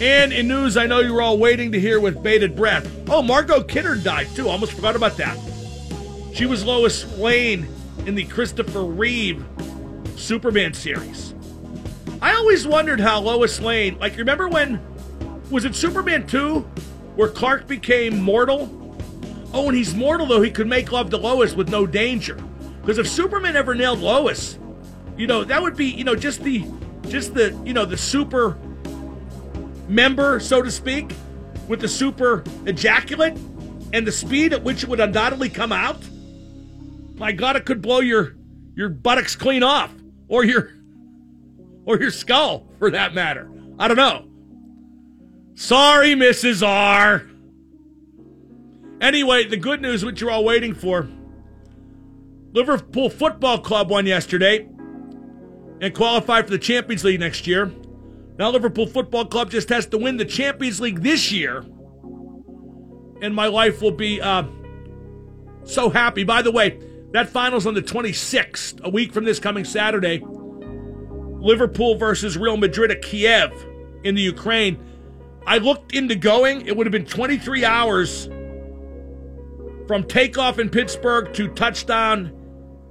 And 0.00 0.32
in 0.32 0.48
news 0.48 0.76
I 0.76 0.86
know 0.86 1.00
you 1.00 1.12
were 1.12 1.22
all 1.22 1.38
waiting 1.38 1.72
to 1.72 1.80
hear 1.80 2.00
with 2.00 2.22
bated 2.22 2.56
breath. 2.56 2.88
Oh, 3.08 3.22
Margot 3.22 3.62
Kidder 3.62 3.96
died 3.96 4.28
too. 4.34 4.48
Almost 4.48 4.72
forgot 4.72 4.96
about 4.96 5.16
that. 5.16 5.38
She 6.32 6.46
was 6.46 6.64
Lois 6.64 7.16
Lane 7.18 7.66
in 8.06 8.14
the 8.14 8.24
Christopher 8.24 8.84
Reeve 8.84 9.44
Superman 10.16 10.72
series. 10.74 11.34
I 12.20 12.34
always 12.34 12.66
wondered 12.66 13.00
how 13.00 13.20
Lois 13.20 13.60
Lane, 13.60 13.98
like, 13.98 14.16
remember 14.16 14.48
when, 14.48 14.80
was 15.50 15.64
it 15.64 15.74
Superman 15.74 16.26
2, 16.26 16.60
where 17.16 17.28
Clark 17.28 17.66
became 17.66 18.20
mortal? 18.20 18.77
Oh, 19.52 19.68
and 19.68 19.76
he's 19.76 19.94
mortal, 19.94 20.26
though, 20.26 20.42
he 20.42 20.50
could 20.50 20.66
make 20.66 20.92
love 20.92 21.10
to 21.10 21.16
Lois 21.16 21.54
with 21.54 21.70
no 21.70 21.86
danger. 21.86 22.36
Because 22.80 22.98
if 22.98 23.08
Superman 23.08 23.56
ever 23.56 23.74
nailed 23.74 24.00
Lois, 24.00 24.58
you 25.16 25.26
know, 25.26 25.44
that 25.44 25.60
would 25.62 25.76
be, 25.76 25.86
you 25.86 26.04
know, 26.04 26.14
just 26.14 26.42
the, 26.42 26.64
just 27.08 27.34
the, 27.34 27.58
you 27.64 27.72
know, 27.72 27.84
the 27.84 27.96
super 27.96 28.58
member, 29.88 30.38
so 30.40 30.62
to 30.62 30.70
speak, 30.70 31.12
with 31.66 31.80
the 31.80 31.88
super 31.88 32.44
ejaculate 32.66 33.36
and 33.92 34.06
the 34.06 34.12
speed 34.12 34.52
at 34.52 34.62
which 34.62 34.82
it 34.82 34.88
would 34.88 35.00
undoubtedly 35.00 35.48
come 35.48 35.72
out. 35.72 36.00
My 37.16 37.32
God, 37.32 37.56
it 37.56 37.64
could 37.64 37.82
blow 37.82 38.00
your 38.00 38.34
your 38.74 38.88
buttocks 38.88 39.34
clean 39.34 39.64
off, 39.64 39.92
or 40.28 40.44
your 40.44 40.72
or 41.84 41.98
your 41.98 42.10
skull, 42.10 42.68
for 42.78 42.90
that 42.90 43.14
matter. 43.14 43.50
I 43.78 43.88
don't 43.88 43.96
know. 43.96 44.28
Sorry, 45.54 46.14
Mrs. 46.14 46.64
R. 46.66 47.24
Anyway, 49.00 49.44
the 49.44 49.56
good 49.56 49.80
news, 49.80 50.04
which 50.04 50.20
you're 50.20 50.30
all 50.30 50.44
waiting 50.44 50.74
for. 50.74 51.08
Liverpool 52.52 53.10
Football 53.10 53.58
Club 53.58 53.90
won 53.90 54.06
yesterday 54.06 54.68
and 55.80 55.94
qualified 55.94 56.46
for 56.46 56.50
the 56.50 56.58
Champions 56.58 57.04
League 57.04 57.20
next 57.20 57.46
year. 57.46 57.72
Now, 58.38 58.50
Liverpool 58.50 58.86
Football 58.86 59.26
Club 59.26 59.50
just 59.50 59.68
has 59.68 59.86
to 59.86 59.98
win 59.98 60.16
the 60.16 60.24
Champions 60.24 60.80
League 60.80 61.02
this 61.02 61.30
year, 61.30 61.64
and 63.20 63.34
my 63.34 63.46
life 63.46 63.82
will 63.82 63.92
be 63.92 64.20
uh, 64.20 64.44
so 65.64 65.90
happy. 65.90 66.24
By 66.24 66.42
the 66.42 66.52
way, 66.52 66.80
that 67.12 67.28
final's 67.28 67.66
on 67.66 67.74
the 67.74 67.82
26th, 67.82 68.80
a 68.82 68.90
week 68.90 69.12
from 69.12 69.24
this 69.24 69.38
coming 69.38 69.64
Saturday. 69.64 70.22
Liverpool 71.40 71.96
versus 71.96 72.36
Real 72.36 72.56
Madrid 72.56 72.90
at 72.90 73.02
Kiev 73.02 73.52
in 74.02 74.14
the 74.14 74.22
Ukraine. 74.22 74.84
I 75.46 75.58
looked 75.58 75.94
into 75.94 76.16
going. 76.16 76.66
It 76.66 76.76
would 76.76 76.86
have 76.86 76.92
been 76.92 77.06
23 77.06 77.64
hours 77.64 78.28
from 79.88 80.04
takeoff 80.04 80.58
in 80.58 80.68
Pittsburgh 80.68 81.32
to 81.32 81.48
touchdown 81.48 82.30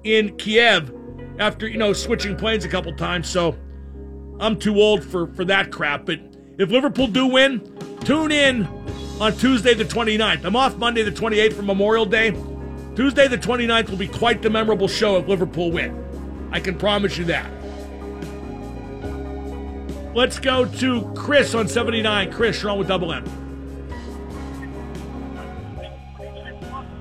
in 0.04 0.36
Kiev 0.38 0.92
after, 1.40 1.68
you 1.68 1.78
know, 1.78 1.94
switching 1.94 2.36
planes 2.36 2.66
a 2.66 2.68
couple 2.68 2.92
times. 2.96 3.30
So 3.30 3.56
I'm 4.40 4.58
too 4.58 4.82
old 4.82 5.04
for, 5.04 5.28
for 5.34 5.46
that 5.46 5.72
crap. 5.72 6.06
But 6.08 6.20
if 6.58 6.72
Liverpool 6.72 7.08
do 7.08 7.28
win, 7.28 7.62
tune 8.02 8.32
in 8.32 8.66
on 9.22 9.34
Tuesday 9.34 9.76
the 9.76 9.86
29th. 9.86 10.44
I'm 10.44 10.56
off 10.56 10.76
Monday 10.78 11.04
the 11.04 11.12
28th 11.12 11.54
for 11.54 11.62
Memorial 11.62 12.06
Day. 12.06 12.32
Tuesday 12.96 13.28
the 13.28 13.38
29th 13.38 13.90
will 13.92 13.98
be 13.98 14.08
quite 14.08 14.42
the 14.42 14.50
memorable 14.50 14.88
show 14.88 15.18
if 15.18 15.28
Liverpool 15.28 15.72
win. 15.72 16.04
I 16.52 16.60
can 16.60 16.78
promise 16.78 17.16
you 17.18 17.26
that. 17.26 17.52
Let's 20.16 20.40
go 20.40 20.66
to 20.66 21.14
Chris 21.16 21.54
on 21.54 21.68
79. 21.68 22.34
Chris, 22.34 22.64
you're 22.64 22.72
on 22.72 22.80
with 22.80 22.88
Double 22.88 23.14
M. 23.14 23.47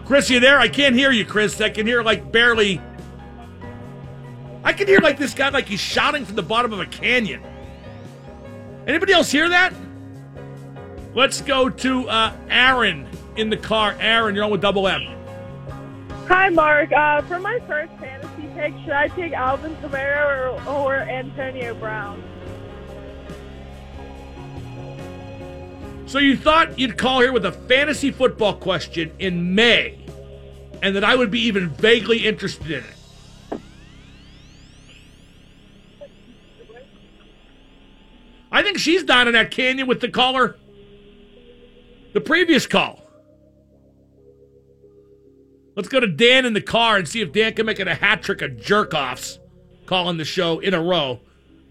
Chris, 0.06 0.30
you 0.30 0.38
there? 0.38 0.60
I 0.60 0.68
can't 0.68 0.94
hear 0.94 1.10
you, 1.10 1.24
Chris. 1.24 1.60
I 1.60 1.68
can 1.68 1.84
hear 1.84 2.00
like 2.00 2.30
barely. 2.30 2.80
I 4.62 4.72
can 4.72 4.86
hear 4.86 5.00
like 5.00 5.18
this 5.18 5.34
guy 5.34 5.48
like 5.48 5.66
he's 5.66 5.80
shouting 5.80 6.24
from 6.24 6.36
the 6.36 6.44
bottom 6.44 6.72
of 6.72 6.78
a 6.78 6.86
canyon. 6.86 7.42
Anybody 8.86 9.12
else 9.12 9.32
hear 9.32 9.48
that? 9.48 9.74
Let's 11.12 11.40
go 11.40 11.68
to 11.68 12.08
uh, 12.08 12.36
Aaron 12.48 13.08
in 13.36 13.50
the 13.50 13.56
car. 13.56 13.96
Aaron, 13.98 14.36
you're 14.36 14.44
on 14.44 14.52
with 14.52 14.60
Double 14.60 14.86
M. 14.86 15.02
Hi, 16.28 16.50
Mark. 16.50 16.92
Uh, 16.92 17.22
for 17.22 17.40
my 17.40 17.58
first 17.66 17.92
fantasy 17.94 18.48
pick, 18.54 18.74
should 18.84 18.92
I 18.92 19.08
take 19.08 19.32
Alvin 19.32 19.74
Kamara 19.76 20.66
or, 20.66 20.72
or 20.72 20.94
Antonio 20.94 21.74
Brown? 21.74 22.22
So 26.06 26.20
you 26.20 26.36
thought 26.36 26.78
you'd 26.78 26.96
call 26.96 27.20
here 27.20 27.32
with 27.32 27.44
a 27.44 27.52
fantasy 27.52 28.12
football 28.12 28.54
question 28.54 29.12
in 29.18 29.54
May, 29.56 29.98
and 30.80 30.94
that 30.94 31.02
I 31.02 31.16
would 31.16 31.32
be 31.32 31.40
even 31.40 31.68
vaguely 31.68 32.26
interested 32.26 32.70
in 32.70 32.84
it. 32.84 33.60
I 38.52 38.62
think 38.62 38.78
she's 38.78 39.02
down 39.02 39.26
in 39.26 39.34
that 39.34 39.50
canyon 39.50 39.88
with 39.88 40.00
the 40.00 40.08
caller. 40.08 40.56
The 42.14 42.20
previous 42.20 42.66
call. 42.66 43.02
Let's 45.74 45.88
go 45.88 46.00
to 46.00 46.06
Dan 46.06 46.46
in 46.46 46.54
the 46.54 46.62
car 46.62 46.96
and 46.96 47.06
see 47.06 47.20
if 47.20 47.32
Dan 47.32 47.52
can 47.52 47.66
make 47.66 47.80
it 47.80 47.88
a 47.88 47.94
hat 47.94 48.22
trick 48.22 48.40
of 48.40 48.58
jerk 48.58 48.94
offs 48.94 49.38
calling 49.84 50.16
the 50.16 50.24
show 50.24 50.60
in 50.60 50.72
a 50.72 50.80
row. 50.80 51.20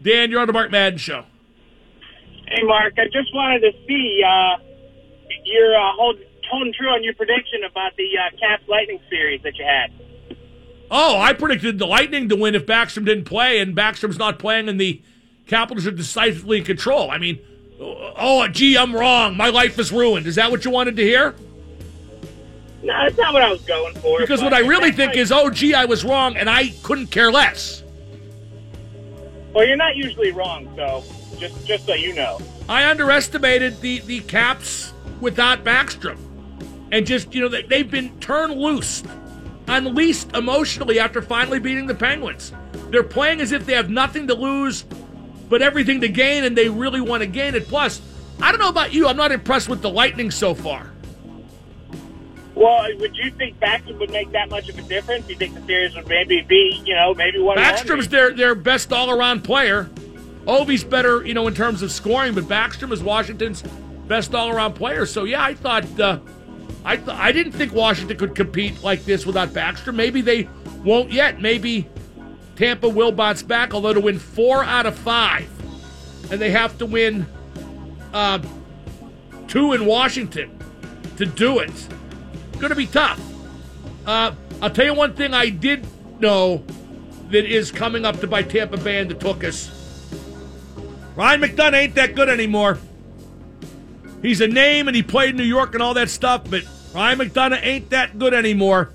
Dan, 0.04 0.30
you're 0.30 0.42
on 0.42 0.48
the 0.48 0.54
Mark 0.54 0.70
Madden 0.70 1.00
show. 1.00 1.26
Hey, 2.48 2.64
Mark, 2.64 2.94
I 2.98 3.06
just 3.06 3.34
wanted 3.34 3.62
to 3.62 3.72
see 3.88 4.22
uh, 4.24 4.58
your 5.44 5.76
uh, 5.76 5.92
hold, 5.94 6.20
holding 6.50 6.74
true 6.74 6.90
on 6.90 7.04
your 7.04 7.14
prediction 7.16 7.64
about 7.64 7.96
the 7.98 8.10
uh, 8.18 8.38
Caps 8.40 8.68
Lightning 8.68 9.00
series 9.10 9.42
that 9.44 9.58
you 9.58 9.66
had. 9.66 9.92
Oh, 10.92 11.18
I 11.20 11.34
predicted 11.34 11.80
the 11.80 11.88
Lightning 11.88 12.30
to 12.30 12.36
win 12.36 12.54
if 12.54 12.66
Backstrom 12.66 13.06
didn't 13.06 13.26
play, 13.26 13.60
and 13.60 13.76
Backstrom's 13.76 14.20
not 14.20 14.38
playing, 14.38 14.70
and 14.70 14.80
the 14.80 15.02
Capitals 15.48 15.86
are 15.86 15.92
decisively 15.92 16.60
in 16.60 16.64
control. 16.64 17.12
I 17.12 17.18
mean, 17.18 17.40
oh, 17.80 18.48
gee, 18.48 18.78
I'm 18.78 18.96
wrong. 18.96 19.36
My 19.38 19.50
life 19.50 19.78
is 19.78 19.92
ruined. 19.92 20.26
Is 20.28 20.36
that 20.36 20.50
what 20.50 20.66
you 20.66 20.72
wanted 20.72 20.96
to 20.96 21.04
hear? 21.04 21.36
No, 22.84 22.94
that's 23.04 23.18
not 23.18 23.34
what 23.34 23.42
I 23.42 23.52
was 23.52 23.62
going 23.62 23.96
for. 23.96 24.20
Because 24.20 24.42
what 24.44 24.54
I 24.54 24.60
really 24.60 24.92
think 24.92 25.10
like- 25.10 25.18
is, 25.18 25.32
oh, 25.32 25.50
gee, 25.50 25.74
I 25.74 25.86
was 25.86 26.04
wrong, 26.06 26.38
and 26.38 26.50
I 26.50 26.70
couldn't 26.84 27.08
care 27.08 27.32
less. 27.32 27.84
well, 29.54 29.66
you're 29.66 29.78
not 29.78 29.96
usually 29.96 30.32
wrong, 30.32 30.72
so 30.76 31.04
just 31.40 31.66
just 31.66 31.86
so 31.86 31.94
you 31.94 32.14
know. 32.14 32.40
I 32.68 32.90
underestimated 32.90 33.82
the, 33.82 34.00
the 34.00 34.22
Caps 34.22 34.94
without 35.22 35.64
Backstrom. 35.64 36.18
And 36.92 37.06
just, 37.06 37.34
you 37.34 37.42
know, 37.42 37.50
they, 37.50 37.64
they've 37.64 37.90
been 37.90 38.18
turned 38.20 38.60
loose, 38.60 39.04
unleashed 39.68 40.36
emotionally 40.36 41.00
after 41.00 41.22
finally 41.22 41.60
beating 41.60 41.88
the 41.88 41.96
Penguins. 41.96 42.54
They're 42.90 43.04
playing 43.04 43.42
as 43.42 43.52
if 43.52 43.66
they 43.66 43.74
have 43.74 43.90
nothing 43.90 44.28
to 44.28 44.34
lose 44.34 44.86
but 45.50 45.62
everything 45.62 46.02
to 46.02 46.08
gain, 46.08 46.44
and 46.44 46.58
they 46.58 46.70
really 46.70 47.02
want 47.02 47.22
to 47.22 47.28
gain 47.28 47.54
it. 47.54 47.68
Plus, 47.68 48.02
I 48.42 48.52
don't 48.52 48.60
know 48.60 48.70
about 48.70 48.94
you, 48.94 49.08
I'm 49.08 49.18
not 49.18 49.32
impressed 49.32 49.70
with 49.70 49.82
the 49.82 49.90
Lightning 49.90 50.32
so 50.32 50.56
far. 50.56 50.92
Well, 52.56 52.88
would 52.98 53.16
you 53.16 53.32
think 53.32 53.60
Backstrom 53.60 54.00
would 54.00 54.10
make 54.12 54.32
that 54.32 54.50
much 54.50 54.70
of 54.70 54.80
a 54.80 54.82
difference? 54.84 55.26
Do 55.26 55.34
you 55.34 55.38
think 55.38 55.54
the 55.56 55.62
series 55.66 55.94
would 55.96 56.08
maybe 56.08 56.42
be, 56.42 56.82
you 56.86 56.96
know, 56.96 57.14
maybe 57.14 57.38
one? 57.38 57.58
Backstrom's 57.58 58.08
their, 58.08 58.32
their 58.32 58.56
best 58.56 58.94
all 58.94 59.12
around 59.12 59.44
player. 59.44 59.90
Ovi's 60.48 60.84
better, 60.84 61.26
you 61.26 61.34
know, 61.34 61.48
in 61.48 61.56
terms 61.56 61.82
of 61.82 61.92
scoring, 61.92 62.36
but 62.36 62.44
Backstrom 62.46 62.92
is 62.92 63.02
Washington's 63.02 63.64
best 64.08 64.36
all 64.36 64.50
around 64.50 64.74
player. 64.74 65.06
So 65.06 65.24
yeah, 65.24 65.44
I 65.44 65.56
thought 65.56 66.00
uh, 66.00 66.20
I 66.84 66.98
th- 66.98 67.10
I 67.10 67.32
didn't 67.32 67.54
think 67.54 67.74
Washington 67.74 68.18
could 68.18 68.36
compete 68.36 68.84
like 68.84 69.06
this 69.06 69.26
without 69.26 69.50
Backstrom. 69.50 69.96
Maybe 69.96 70.22
they 70.22 70.48
won't 70.84 71.12
yet. 71.12 71.42
Maybe 71.42 71.90
Tampa 72.56 72.88
will 72.88 73.12
bounce 73.12 73.42
back. 73.42 73.74
Although 73.74 73.94
to 73.94 74.00
win 74.00 74.20
four 74.20 74.64
out 74.64 74.86
of 74.86 74.96
five, 74.98 75.50
and 76.32 76.40
they 76.40 76.52
have 76.52 76.78
to 76.78 76.86
win 76.86 77.26
uh, 78.14 78.40
two 79.48 79.74
in 79.74 79.86
Washington 79.86 80.58
to 81.18 81.26
do 81.26 81.60
it. 81.60 81.88
Going 82.60 82.70
to 82.70 82.76
be 82.76 82.88
tough. 82.88 83.20
Uh, 84.06 84.34
I'll 84.62 84.70
tell 84.70 84.86
you 84.86 84.94
one 84.94 85.14
thing 85.14 85.34
I 85.34 85.50
did 85.50 85.86
know 86.22 86.64
that 87.32 87.46
is 87.46 87.72
coming 87.72 88.06
up 88.06 88.20
to 88.22 88.28
by 88.28 88.44
Tampa 88.44 88.78
Bay 88.78 89.00
and 89.00 89.10
the 89.10 89.16
Tookus. 89.16 89.72
Ryan 91.16 91.42
McDonagh 91.42 91.74
ain't 91.76 91.96
that 91.96 92.16
good 92.16 92.30
anymore. 92.30 92.78
He's 94.22 94.42
a 94.42 94.48
name 94.48 94.88
and 94.88 94.96
he 94.96 95.04
played 95.04 95.32
in 95.32 95.38
New 95.38 95.44
York 95.44 95.74
and 95.74 95.84
all 95.84 95.94
that 95.94 96.10
stuff, 96.10 96.50
but 96.50 96.64
Ryan 96.94 97.20
McDonagh 97.20 97.64
ain't 97.64 97.90
that 97.92 98.20
good 98.20 98.34
anymore. 98.34 98.92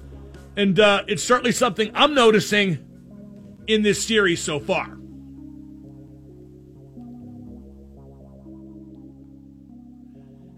And 0.57 0.79
uh, 0.79 1.05
it's 1.07 1.23
certainly 1.23 1.53
something 1.53 1.91
I'm 1.95 2.14
noticing 2.14 2.85
in 3.66 3.83
this 3.83 4.05
series 4.05 4.43
so 4.43 4.61
far. 4.61 4.99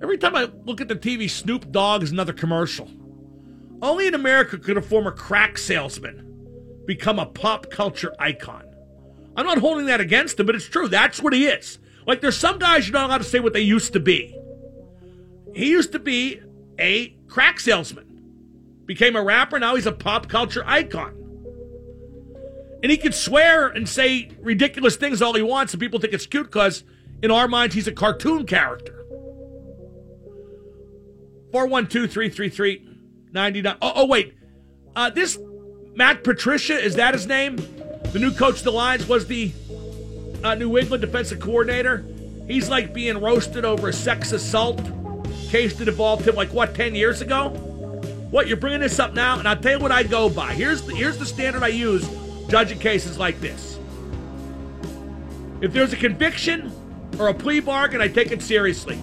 Every 0.03 0.19
time 0.19 0.35
I 0.35 0.51
look 0.65 0.81
at 0.81 0.89
the 0.89 0.97
TV, 0.97 1.31
Snoop 1.31 1.71
Dogg 1.71 2.03
is 2.03 2.11
another 2.11 2.33
commercial. 2.33 2.91
Only 3.81 4.09
in 4.09 4.15
America 4.15 4.59
could 4.59 4.77
a 4.77 4.83
former 4.83 5.13
crack 5.13 5.59
salesman 5.59 6.29
become 6.87 7.21
a 7.21 7.27
pop 7.27 7.71
culture 7.71 8.13
icon. 8.19 8.72
I'm 9.37 9.47
not 9.47 9.59
holding 9.59 9.87
that 9.87 10.01
against 10.01 10.39
him, 10.39 10.47
but 10.47 10.55
it's 10.55 10.67
true. 10.67 10.89
That's 10.89 11.21
what 11.23 11.33
he 11.33 11.47
is. 11.47 11.79
Like, 12.07 12.21
there's 12.21 12.37
some 12.37 12.59
guys 12.59 12.87
you're 12.87 12.93
not 12.93 13.07
allowed 13.07 13.19
to 13.19 13.25
say 13.25 13.41
what 13.41 13.53
they 13.53 13.61
used 13.61 13.93
to 13.95 14.01
be. 14.01 14.37
He 15.55 15.71
used 15.71 15.93
to 15.93 15.99
be 15.99 16.41
a 16.79 17.17
crack 17.29 17.61
salesman, 17.61 18.83
became 18.87 19.17
a 19.17 19.23
rapper, 19.23 19.59
now 19.59 19.75
he's 19.75 19.87
a 19.87 19.93
pop 19.93 20.29
culture 20.29 20.65
icon. 20.67 21.19
And 22.83 22.91
he 22.91 22.97
can 22.97 23.13
swear 23.13 23.69
and 23.69 23.89
say 23.89 24.31
ridiculous 24.41 24.97
things 24.97 25.23
all 25.23 25.35
he 25.35 25.43
wants, 25.43 25.73
and 25.73 25.81
people 25.81 26.01
think 26.01 26.13
it's 26.13 26.27
cute 26.27 26.47
because, 26.47 26.83
in 27.23 27.31
our 27.31 27.47
minds, 27.47 27.75
he's 27.75 27.87
a 27.87 27.93
cartoon 27.93 28.45
character. 28.45 29.05
412 31.53 32.11
333 32.11 32.89
99. 33.33 33.77
Oh, 33.81 34.07
wait. 34.07 34.35
Uh, 34.97 35.11
this 35.11 35.39
Matt 35.95 36.25
Patricia, 36.25 36.79
is 36.79 36.97
that 36.97 37.15
his 37.15 37.27
name? 37.27 37.57
The 38.11 38.19
new 38.19 38.33
coach 38.33 38.59
of 38.59 38.65
the 38.65 38.73
Lions 38.73 39.07
was 39.09 39.27
the 39.27 39.53
uh, 40.43 40.55
New 40.55 40.77
England 40.77 41.01
defensive 41.01 41.41
coordinator. 41.41 42.05
He's 42.47 42.69
like 42.69 42.93
being 42.93 43.19
roasted 43.19 43.65
over 43.65 43.89
a 43.89 43.93
sex 43.93 44.33
assault 44.33 44.81
case 45.49 45.77
that 45.77 45.89
involved 45.89 46.27
him, 46.27 46.35
like, 46.35 46.53
what, 46.53 46.75
10 46.75 46.95
years 46.95 47.21
ago? 47.21 47.51
What, 48.31 48.49
you're 48.49 48.57
bringing 48.57 48.81
this 48.81 48.99
up 48.99 49.15
now? 49.15 49.39
And 49.39 49.47
I'll 49.47 49.57
tell 49.57 49.73
you 49.73 49.79
what 49.79 49.93
I 49.93 50.03
go 50.03 50.29
by. 50.29 50.55
Here's 50.55 50.83
the, 50.83 50.95
here's 50.95 51.19
the 51.19 51.27
standard 51.27 51.63
I 51.63 51.69
use 51.69 52.09
judging 52.49 52.79
cases 52.79 53.19
like 53.19 53.41
this. 53.41 53.79
If 55.61 55.73
there's 55.73 55.93
a 55.93 55.97
conviction 55.97 56.73
or 57.19 57.29
a 57.29 57.35
plea 57.35 57.61
bargain, 57.61 58.01
I 58.01 58.09
take 58.09 58.33
it 58.33 58.43
seriously. 58.43 59.01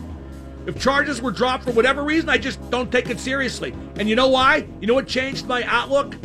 If 0.65 0.79
charges 0.79 1.21
were 1.21 1.31
dropped 1.31 1.63
for 1.63 1.71
whatever 1.71 2.03
reason, 2.03 2.29
I 2.29 2.37
just 2.37 2.69
don't 2.69 2.91
take 2.91 3.09
it 3.09 3.19
seriously. 3.19 3.73
And 3.95 4.09
you 4.09 4.15
know 4.15 4.27
why? 4.27 4.67
You 4.81 4.87
know 4.87 4.93
what 4.93 5.07
changed 5.07 5.47
my 5.47 5.63
outlook? 5.63 6.15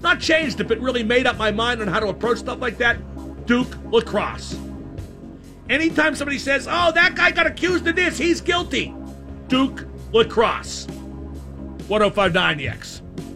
Not 0.00 0.20
changed 0.20 0.60
it, 0.60 0.68
but 0.68 0.78
really 0.78 1.02
made 1.02 1.26
up 1.26 1.36
my 1.36 1.50
mind 1.50 1.80
on 1.82 1.88
how 1.88 2.00
to 2.00 2.08
approach 2.08 2.38
stuff 2.38 2.60
like 2.60 2.78
that. 2.78 2.98
Duke 3.46 3.76
lacrosse. 3.90 4.58
Anytime 5.68 6.14
somebody 6.14 6.38
says, 6.38 6.66
oh, 6.68 6.92
that 6.92 7.14
guy 7.14 7.30
got 7.30 7.46
accused 7.46 7.86
of 7.86 7.96
this, 7.96 8.18
he's 8.18 8.40
guilty. 8.40 8.94
Duke 9.48 9.86
lacrosse. 10.12 10.86
1059 11.88 12.58
The 12.58 12.68
X. 12.68 13.02